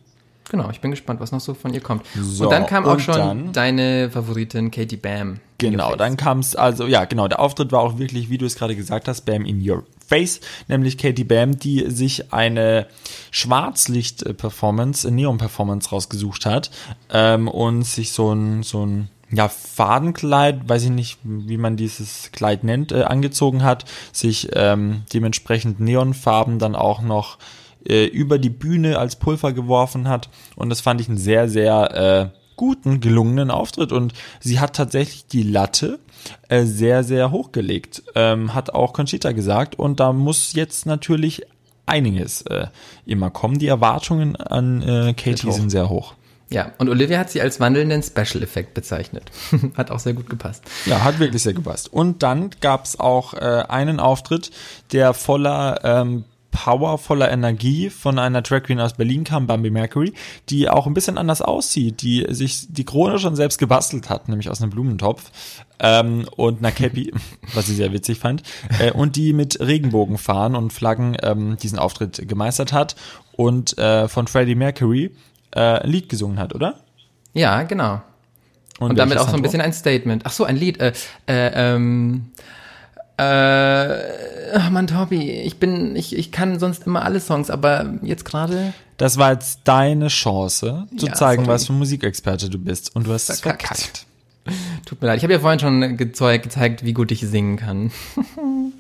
[0.50, 2.06] Genau, ich bin gespannt, was noch so von ihr kommt.
[2.20, 5.39] So, und dann kam auch schon dann- deine Favoritin Katie Bam.
[5.60, 8.56] Genau, dann kam es, also ja, genau, der Auftritt war auch wirklich, wie du es
[8.56, 12.88] gerade gesagt hast, Bam in Your Face, nämlich Katie Bam, die sich eine
[13.32, 16.72] Schwarzlicht-Performance, Neon-Performance rausgesucht hat
[17.12, 22.32] ähm, und sich so ein, so ein ja, Fadenkleid, weiß ich nicht, wie man dieses
[22.32, 27.38] Kleid nennt, äh, angezogen hat, sich ähm, dementsprechend Neonfarben dann auch noch
[27.88, 32.32] äh, über die Bühne als Pulver geworfen hat und das fand ich einen sehr, sehr
[32.34, 35.99] äh, guten, gelungenen Auftritt und sie hat tatsächlich die Latte
[36.49, 41.43] äh, sehr, sehr hochgelegt, ähm, hat auch Conchita gesagt und da muss jetzt natürlich
[41.86, 42.67] einiges äh,
[43.05, 43.59] immer kommen.
[43.59, 46.13] Die Erwartungen an äh, Katie sind sehr hoch.
[46.51, 49.32] Ja, und Olivia hat sie als wandelnden Special-Effekt bezeichnet.
[49.77, 50.63] hat auch sehr gut gepasst.
[50.86, 51.93] Ja, hat wirklich sehr gepasst.
[51.93, 54.49] Und dann gab's auch äh, einen Auftritt,
[54.91, 60.14] der voller ähm, Power, voller Energie von einer Drag Queen aus Berlin kam, Bambi Mercury,
[60.50, 64.50] die auch ein bisschen anders aussieht, die sich die Krone schon selbst gebastelt hat, nämlich
[64.50, 65.32] aus einem Blumentopf
[65.80, 67.14] ähm, und einer Cappy,
[67.54, 68.43] was ich sehr witzig fand,
[68.80, 72.95] äh, und die mit Regenbogen fahren und Flaggen ähm, diesen Auftritt gemeistert hat
[73.34, 75.12] und äh, von Freddie Mercury
[75.52, 76.82] äh, ein Lied gesungen hat, oder?
[77.34, 78.02] Ja, genau.
[78.80, 80.24] Und, damit welches, auch so ein bisschen ein Statement.
[80.26, 80.80] Ach so, ein Lied.
[80.80, 80.93] Äh,
[81.28, 82.32] äh, ähm,
[83.20, 88.24] äh, ach Mann, Tobi, ich bin, ich, ich kann sonst immer alle Songs, aber jetzt
[88.26, 91.53] gerade Das war jetzt deine Chance, zu Ja, zeigen, sorry.
[91.55, 92.95] was für ein Musikexperte du bist.
[92.95, 93.78] Und du hast es Verkackt.
[93.78, 94.05] verkackt.
[94.86, 95.17] tut mir leid.
[95.17, 97.91] Ich habe ja vorhin schon gezeigt, gezeigt, wie gut ich singen kann.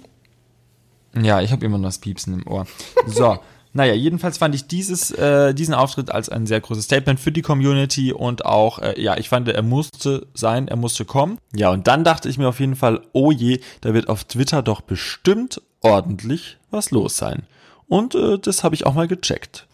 [1.19, 2.67] Ja, ich habe immer noch das Piepsen im Ohr.
[3.07, 3.39] So,
[3.73, 7.41] naja, jedenfalls fand ich dieses, äh, diesen Auftritt als ein sehr großes Statement für die
[7.41, 11.37] Community und auch, äh, ja, ich fand, er musste sein, er musste kommen.
[11.55, 14.63] Ja, und dann dachte ich mir auf jeden Fall, oh je, da wird auf Twitter
[14.63, 17.43] doch bestimmt ordentlich was los sein.
[17.87, 19.67] Und äh, das habe ich auch mal gecheckt.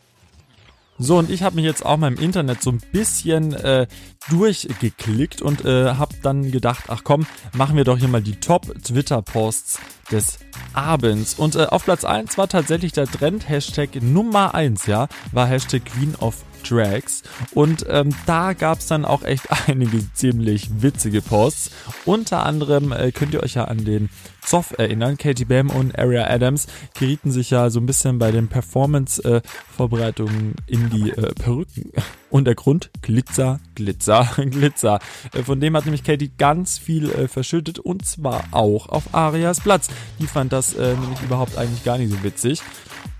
[0.97, 3.85] So, und ich habe mich jetzt auch mal im Internet so ein bisschen äh,
[4.29, 9.79] durchgeklickt und äh, habe dann gedacht, ach komm, machen wir doch hier mal die Top-Twitter-Posts
[10.11, 10.39] des
[10.73, 11.33] Abends.
[11.33, 16.15] Und äh, auf Platz 1 war tatsächlich der Trend-Hashtag Nummer 1, ja, war Hashtag Queen
[16.15, 17.23] of Drags.
[17.53, 21.71] Und ähm, da gab's dann auch echt einige ziemlich witzige Posts.
[22.05, 24.09] Unter anderem äh, könnt ihr euch ja an den
[24.45, 25.17] Zoff erinnern.
[25.17, 30.89] Katie Bam und Aria Adams gerieten sich ja so ein bisschen bei den Performance-Vorbereitungen in
[30.89, 31.91] die äh, Perücken.
[32.29, 32.89] Und der Grund?
[33.01, 34.99] Glitzer, Glitzer, Glitzer.
[35.33, 39.61] Äh, von dem hat nämlich Katie ganz viel äh, verschüttet und zwar auch auf Arias
[39.61, 39.87] Platz.
[40.19, 42.61] Die fand das äh, nämlich überhaupt eigentlich gar nicht so witzig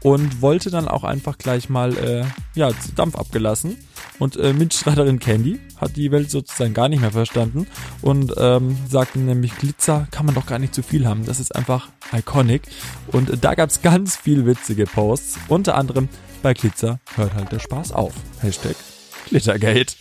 [0.06, 3.76] und wollte dann auch einfach gleich mal äh, ja, Dampf abgelassen.
[4.20, 7.66] Und äh, Mitstreiterin Candy hat die Welt sozusagen gar nicht mehr verstanden
[8.04, 11.26] und ähm, sagte nämlich, Glitzer kann man doch gar nicht zu viel haben.
[11.26, 12.62] Das ist einfach iconic.
[13.08, 15.40] Und äh, da gab's ganz viel witzige Posts.
[15.48, 16.08] Unter anderem
[16.44, 18.14] bei Glitzer hört halt der Spaß auf.
[18.42, 18.76] Hashtag
[19.28, 19.96] Glittergate.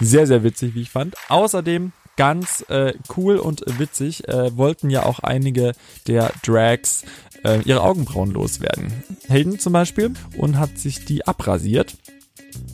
[0.00, 1.14] Sehr, sehr witzig, wie ich fand.
[1.30, 5.72] Außerdem ganz äh, cool und witzig äh, wollten ja auch einige
[6.06, 7.04] der Drags
[7.46, 8.92] äh, ihre Augenbrauen loswerden.
[9.28, 11.96] Hayden zum Beispiel und hat sich die abrasiert.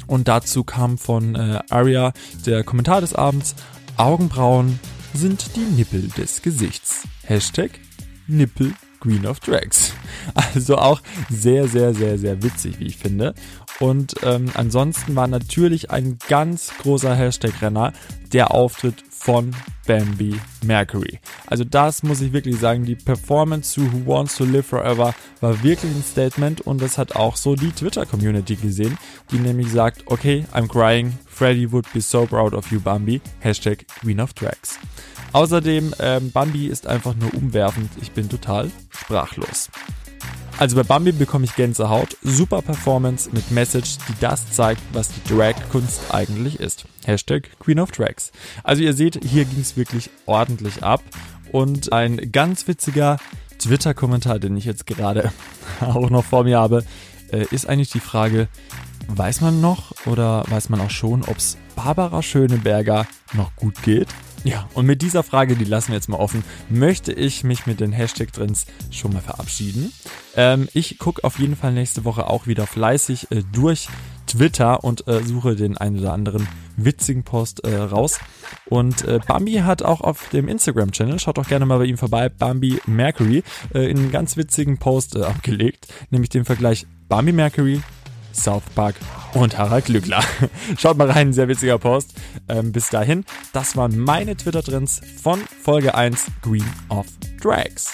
[0.07, 2.13] Und dazu kam von äh, Aria
[2.47, 3.55] der Kommentar des Abends,
[3.97, 4.79] Augenbrauen
[5.15, 7.07] sind die Nippel des Gesichts.
[7.25, 7.73] Hashtag
[8.27, 9.93] Nippel Queen of Drags.
[10.35, 13.35] Also auch sehr, sehr, sehr, sehr witzig, wie ich finde.
[13.81, 17.93] Und ähm, ansonsten war natürlich ein ganz großer Hashtag-Renner
[18.33, 19.55] der Auftritt von
[19.87, 21.21] Bambi Mercury.
[21.47, 25.63] Also das muss ich wirklich sagen, die Performance zu Who Wants to Live Forever war
[25.63, 28.99] wirklich ein Statement und das hat auch so die Twitter-Community gesehen,
[29.31, 33.87] die nämlich sagt, okay, I'm crying, Freddy would be so proud of you Bambi, Hashtag
[34.01, 34.81] Queen of Drags.
[35.33, 39.71] Außerdem, ähm, Bambi ist einfach nur umwerfend, ich bin total sprachlos.
[40.59, 45.35] Also bei Bambi bekomme ich Gänsehaut, super Performance mit Message, die das zeigt, was die
[45.35, 46.85] Drag-Kunst eigentlich ist.
[47.05, 48.31] Hashtag Queen of Drags.
[48.63, 51.03] Also ihr seht, hier ging es wirklich ordentlich ab
[51.51, 53.17] und ein ganz witziger
[53.59, 55.33] Twitter-Kommentar, den ich jetzt gerade
[55.81, 56.85] auch noch vor mir habe,
[57.33, 58.49] äh, ist eigentlich die Frage,
[59.09, 64.09] weiß man noch oder weiß man auch schon, ob es Barbara Schöneberger noch gut geht?
[64.45, 67.79] Ja, und mit dieser Frage, die lassen wir jetzt mal offen, möchte ich mich mit
[67.79, 69.93] den Hashtag-Trends schon mal verabschieden.
[70.37, 73.89] Ähm, ich gucke auf jeden Fall nächste Woche auch wieder fleißig äh, durch
[74.27, 78.19] Twitter und äh, suche den einen oder anderen witzigen Post äh, raus.
[78.67, 82.29] Und äh, Bambi hat auch auf dem Instagram-Channel, schaut doch gerne mal bei ihm vorbei,
[82.29, 87.81] Bambi Mercury, äh, in einen ganz witzigen Post äh, abgelegt, nämlich den Vergleich Bambi Mercury
[88.33, 88.97] South Park
[89.35, 90.23] und Harald Glückler.
[90.79, 92.15] Schaut mal rein, sehr witziger Post.
[92.49, 97.07] Ähm, bis dahin, das waren meine Twitter-Trends von Folge 1 Green of
[97.41, 97.93] Drags.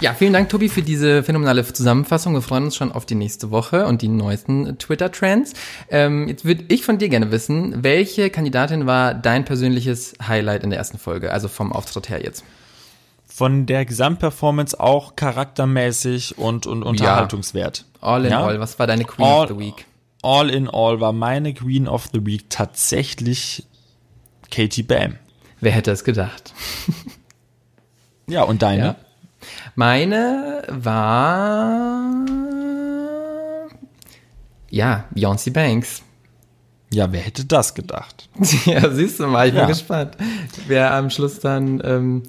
[0.00, 2.32] Ja, vielen Dank, Tobi, für diese phänomenale Zusammenfassung.
[2.32, 5.54] Wir freuen uns schon auf die nächste Woche und die neuesten Twitter-Trends.
[5.90, 10.70] Ähm, jetzt würde ich von dir gerne wissen, welche Kandidatin war dein persönliches Highlight in
[10.70, 12.44] der ersten Folge, also vom Auftritt her jetzt?
[13.38, 17.84] Von der Gesamtperformance auch charaktermäßig und, und Unterhaltungswert.
[18.00, 18.42] All in Ja?
[18.44, 19.86] all, was war deine Queen All- of the Week?
[20.24, 23.64] All in all war meine Queen of the Week tatsächlich
[24.50, 25.18] Katie Bam.
[25.60, 26.52] Wer hätte es gedacht?
[28.26, 28.84] Ja, und deine?
[28.84, 28.96] Ja.
[29.76, 32.24] Meine war
[34.68, 36.02] ja Beyoncé Banks.
[36.92, 38.28] Ja, wer hätte das gedacht?
[38.66, 39.66] ja, siehst du mal, ich bin Ja.
[39.68, 40.16] gespannt,
[40.66, 42.22] wer am Schluss dann ähm,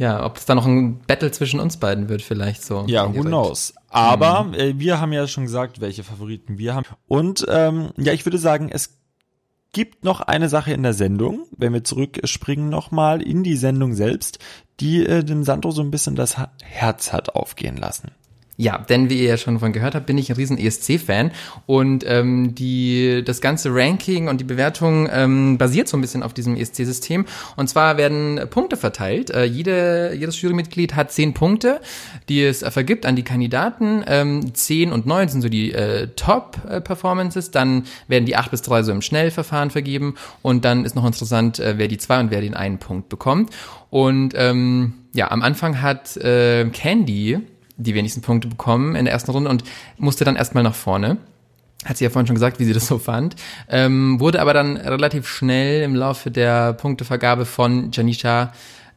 [0.00, 2.84] ja, ob es da noch ein Battle zwischen uns beiden wird, vielleicht so.
[2.86, 3.74] Ja, who knows.
[3.90, 6.86] Aber äh, wir haben ja schon gesagt, welche Favoriten wir haben.
[7.06, 8.98] Und ähm, ja, ich würde sagen, es
[9.72, 14.38] gibt noch eine Sache in der Sendung, wenn wir zurückspringen nochmal in die Sendung selbst,
[14.80, 18.12] die äh, dem Sandro so ein bisschen das Herz hat aufgehen lassen.
[18.60, 21.30] Ja, denn wie ihr ja schon von gehört habt, bin ich ein riesen ESC-Fan
[21.64, 26.34] und ähm, die das ganze Ranking und die Bewertung ähm, basiert so ein bisschen auf
[26.34, 27.24] diesem ESC-System.
[27.56, 29.30] Und zwar werden Punkte verteilt.
[29.30, 31.80] Äh, jede, jedes Jurymitglied hat zehn Punkte,
[32.28, 34.04] die es äh, vergibt an die Kandidaten.
[34.06, 37.52] Ähm, zehn und neun sind so die äh, Top-Performances.
[37.52, 40.16] Dann werden die acht bis drei so im Schnellverfahren vergeben.
[40.42, 43.54] Und dann ist noch interessant, äh, wer die zwei und wer den einen Punkt bekommt.
[43.88, 47.38] Und ähm, ja, am Anfang hat äh, Candy
[47.80, 49.64] die wenigsten Punkte bekommen in der ersten Runde und
[49.98, 51.18] musste dann erstmal nach vorne.
[51.84, 53.36] Hat sie ja vorhin schon gesagt, wie sie das so fand.
[53.68, 58.52] Ähm, wurde aber dann relativ schnell im Laufe der Punktevergabe von Janisha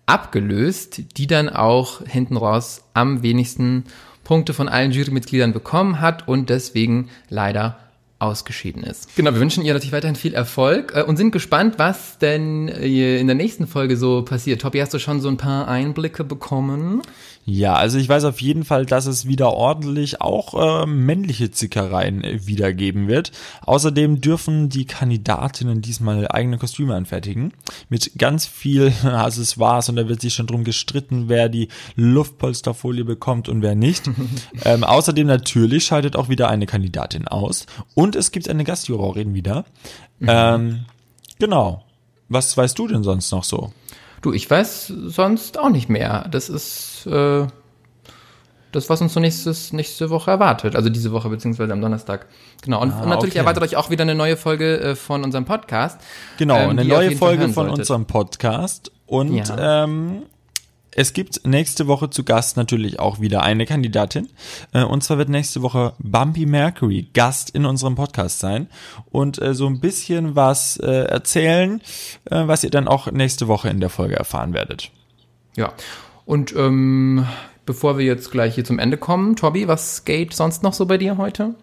[0.05, 3.85] abgelöst, die dann auch hinten raus am wenigsten
[4.25, 7.77] Punkte von allen Jurymitgliedern bekommen hat und deswegen leider
[8.23, 9.15] ausgeschieden ist.
[9.15, 13.19] Genau, wir wünschen ihr natürlich weiterhin viel Erfolg äh, und sind gespannt, was denn äh,
[13.19, 14.61] in der nächsten Folge so passiert.
[14.61, 17.01] Tobi, hast du schon so ein paar Einblicke bekommen?
[17.45, 22.23] Ja, also ich weiß auf jeden Fall, dass es wieder ordentlich auch äh, männliche Zickereien
[22.23, 23.31] äh, wiedergeben wird.
[23.63, 27.51] Außerdem dürfen die Kandidatinnen diesmal eigene Kostüme anfertigen.
[27.89, 33.49] Mit ganz viel Accessoires und da wird sich schon drum gestritten, wer die Luftpolsterfolie bekommt
[33.49, 34.09] und wer nicht.
[34.63, 37.65] ähm, außerdem natürlich schaltet auch wieder eine Kandidatin aus.
[37.93, 39.65] Und es gibt eine Gastjurorin wieder.
[40.21, 40.85] Ähm,
[41.39, 41.83] genau.
[42.29, 43.73] Was weißt du denn sonst noch so?
[44.23, 46.25] Du, ich weiß sonst auch nicht mehr.
[46.31, 47.45] Das ist äh,
[48.71, 50.75] das, was uns so nächstes, nächste Woche erwartet.
[50.75, 52.25] Also diese Woche beziehungsweise am Donnerstag.
[52.63, 52.81] Genau.
[52.81, 53.39] Und, und natürlich okay.
[53.39, 55.99] erwartet euch auch wieder eine neue Folge äh, von unserem Podcast.
[56.37, 57.79] Genau, ähm, eine neue Folge von solltet.
[57.79, 58.91] unserem Podcast.
[59.05, 59.83] Und Ja.
[59.83, 60.23] ähm,
[60.95, 64.29] es gibt nächste Woche zu Gast natürlich auch wieder eine Kandidatin.
[64.73, 68.67] Äh, und zwar wird nächste Woche Bumpy Mercury Gast in unserem Podcast sein
[69.11, 71.81] und äh, so ein bisschen was äh, erzählen,
[72.29, 74.91] äh, was ihr dann auch nächste Woche in der Folge erfahren werdet.
[75.55, 75.73] Ja.
[76.25, 77.27] Und ähm,
[77.65, 80.97] bevor wir jetzt gleich hier zum Ende kommen, Tobi, was geht sonst noch so bei
[80.97, 81.55] dir heute?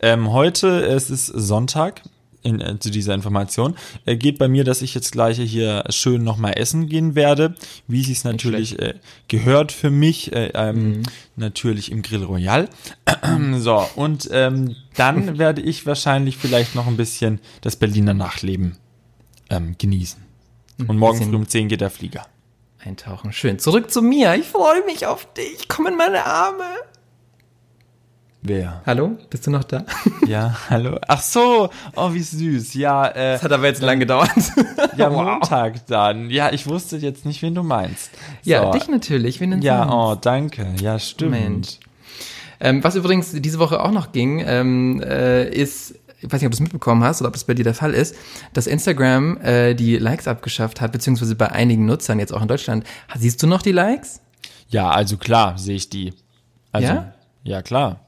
[0.00, 2.02] Ähm, heute, es ist Sonntag,
[2.44, 3.74] in, äh, zu dieser Information,
[4.06, 7.54] äh, geht bei mir, dass ich jetzt gleich hier schön nochmal essen gehen werde,
[7.88, 8.94] wie es sich natürlich äh,
[9.28, 11.02] gehört für mich, äh, ähm,
[11.36, 12.68] natürlich im Grill Royal.
[13.56, 18.76] so, und ähm, dann werde ich wahrscheinlich vielleicht noch ein bisschen das Berliner Nachleben
[19.50, 20.22] ähm, genießen.
[20.86, 22.26] Und morgen früh um 10 geht der Flieger.
[22.84, 23.32] Eintauchen.
[23.32, 23.58] Schön.
[23.58, 24.34] Zurück zu mir.
[24.34, 25.68] Ich freue mich auf dich.
[25.68, 26.64] Komm in meine Arme.
[28.46, 28.82] Wer?
[28.84, 29.16] Hallo?
[29.30, 29.84] Bist du noch da?
[30.26, 30.98] Ja, hallo.
[31.08, 32.74] Ach so, oh, wie süß.
[32.74, 34.30] Ja, äh, Das hat aber jetzt lang gedauert.
[34.96, 35.24] ja, Wow.
[35.40, 36.28] Montag dann.
[36.30, 38.10] Ja, ich wusste jetzt nicht, wen du meinst.
[38.42, 38.72] Ja, So.
[38.78, 39.40] dich natürlich.
[39.40, 39.92] Wen denn Ja, sonst?
[39.94, 40.66] oh, danke.
[40.80, 41.30] Ja, stimmt.
[41.32, 41.78] Mensch.
[42.60, 46.52] Ähm, was übrigens diese Woche auch noch ging, ähm, äh, ist, ich weiß nicht, ob
[46.52, 48.14] du es mitbekommen hast oder ob das bei dir der Fall ist,
[48.52, 52.84] dass Instagram äh, die Likes abgeschafft hat, beziehungsweise bei einigen Nutzern, jetzt auch in Deutschland.
[53.16, 54.20] Siehst du noch die Likes?
[54.68, 56.12] Ja, also klar, sehe ich die.
[56.72, 57.12] Also, Ja?
[57.42, 58.00] Ja, klar.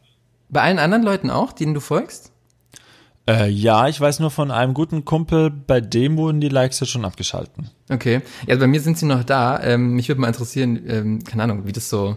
[0.48, 2.32] Bei allen anderen Leuten auch, denen du folgst?
[3.28, 6.86] Äh, ja, ich weiß nur von einem guten Kumpel, bei dem wurden die Likes ja
[6.86, 7.70] schon abgeschalten.
[7.90, 8.20] Okay.
[8.42, 9.60] Ja, also bei mir sind sie noch da.
[9.62, 12.16] Ähm, mich würde mal interessieren, ähm, keine Ahnung, wie das so.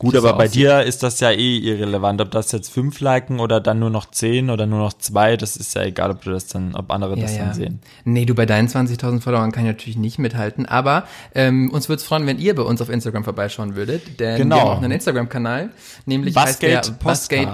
[0.00, 0.62] Gut, aber bei aussieht.
[0.62, 4.10] dir ist das ja eh irrelevant, ob das jetzt fünf liken oder dann nur noch
[4.10, 7.16] zehn oder nur noch zwei, das ist ja egal, ob du das dann, ob andere
[7.16, 7.80] das dann sehen.
[8.04, 12.00] Nee, du bei deinen 20.000 Followern kann ich natürlich nicht mithalten, aber ähm, uns würde
[12.00, 14.56] es freuen, wenn ihr bei uns auf Instagram vorbeischauen würdet, denn Genau.
[14.56, 15.68] wir haben auch einen Instagram-Kanal,
[16.06, 16.92] nämlich Busgate heißt der.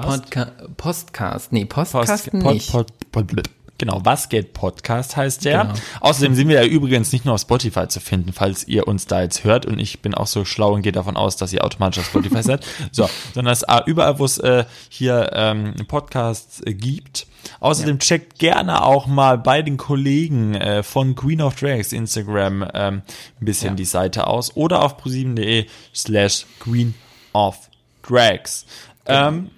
[0.01, 1.53] Podca Postcast.
[1.53, 2.71] Nee, Postcast Post, nicht.
[2.71, 3.43] Pod, Pod, Pod,
[3.79, 5.63] genau, was geht Podcast heißt der.
[5.65, 5.75] Genau.
[6.01, 9.23] Außerdem sind wir ja übrigens nicht nur auf Spotify zu finden, falls ihr uns da
[9.23, 12.01] jetzt hört und ich bin auch so schlau und gehe davon aus, dass ihr automatisch
[12.01, 12.67] auf Spotify seid.
[12.93, 17.27] So, sondern es ist überall, wo es äh, hier ähm, Podcasts äh, gibt.
[17.61, 23.03] Außerdem checkt gerne auch mal bei den Kollegen äh, von Queen of Drags Instagram ähm,
[23.41, 23.75] ein bisschen Ja.
[23.75, 26.95] die Seite aus oder auf pro7.de slash Queen
[27.33, 27.57] of
[28.03, 28.67] Drags.
[29.07, 29.51] Ähm,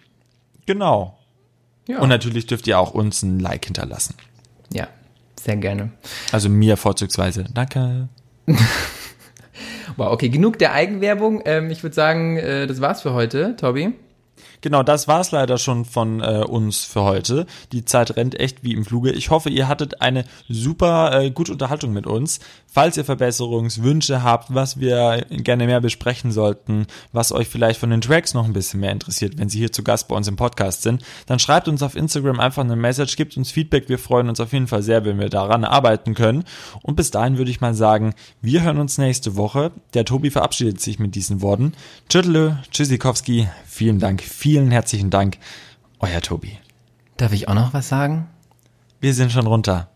[0.67, 1.18] genau.
[1.89, 1.99] Ja.
[1.99, 4.15] Und natürlich dürft ihr auch uns ein Like hinterlassen.
[4.73, 4.87] ja,
[5.41, 5.91] sehr gerne.
[6.31, 7.45] Also mir vorzugsweise.
[7.53, 8.09] Danke.
[9.97, 11.43] Wow, okay, genug der Eigenwerbung.
[11.45, 13.95] Ähm, ich würde sagen, äh, das war's für heute, Tobi.
[14.61, 17.47] Genau, das war's leider schon von äh, uns für heute.
[17.73, 19.11] Die Zeit rennt echt wie im Fluge.
[19.11, 22.41] Ich hoffe, ihr hattet eine super äh, gute Unterhaltung mit uns.
[22.71, 28.03] Falls ihr Verbesserungswünsche habt, was wir gerne mehr besprechen sollten, was euch vielleicht von den
[28.03, 30.83] Tracks noch ein bisschen mehr interessiert, wenn sie hier zu Gast bei uns im Podcast
[30.83, 33.89] sind, dann schreibt uns auf Instagram einfach eine Message, gebt uns Feedback.
[33.89, 36.45] Wir freuen uns auf jeden Fall sehr, wenn wir daran arbeiten können.
[36.83, 39.73] Und bis dahin würde ich mal sagen, wir hören uns nächste Woche.
[39.95, 41.73] Der Tobi verabschiedet sich mit diesen Worten.
[42.11, 45.39] Tschüttelö, Tschüssikowski, vielen Dank, vielen herzlichen Dank.
[46.01, 46.59] Euer Tobi.
[47.17, 48.29] Darf ich auch noch was sagen?
[49.01, 49.89] Wir sind schon runter.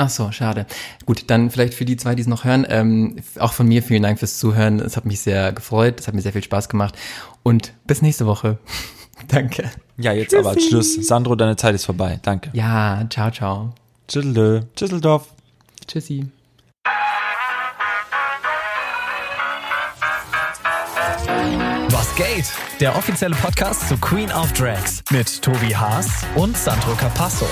[0.00, 0.64] Ach so, schade.
[1.04, 4.02] Gut, dann vielleicht für die zwei, die es noch hören, ähm, auch von mir vielen
[4.02, 4.80] Dank fürs Zuhören.
[4.80, 6.94] Es hat mich sehr gefreut, es hat mir sehr viel Spaß gemacht
[7.42, 8.56] und bis nächste Woche.
[9.28, 9.70] Danke.
[9.98, 10.94] Ja, jetzt aber als Schluss.
[11.06, 12.18] Sandro, deine Zeit ist vorbei.
[12.22, 12.48] Danke.
[12.54, 13.74] Ja, ciao, ciao.
[14.08, 15.26] Tschüttelö, Tschüsseldorf.
[15.86, 16.24] Tschüssi.
[21.90, 22.50] Was geht?
[22.80, 27.46] Der offizielle Podcast zu Queen of Drags mit Tobi Haas und Sandro Capasso.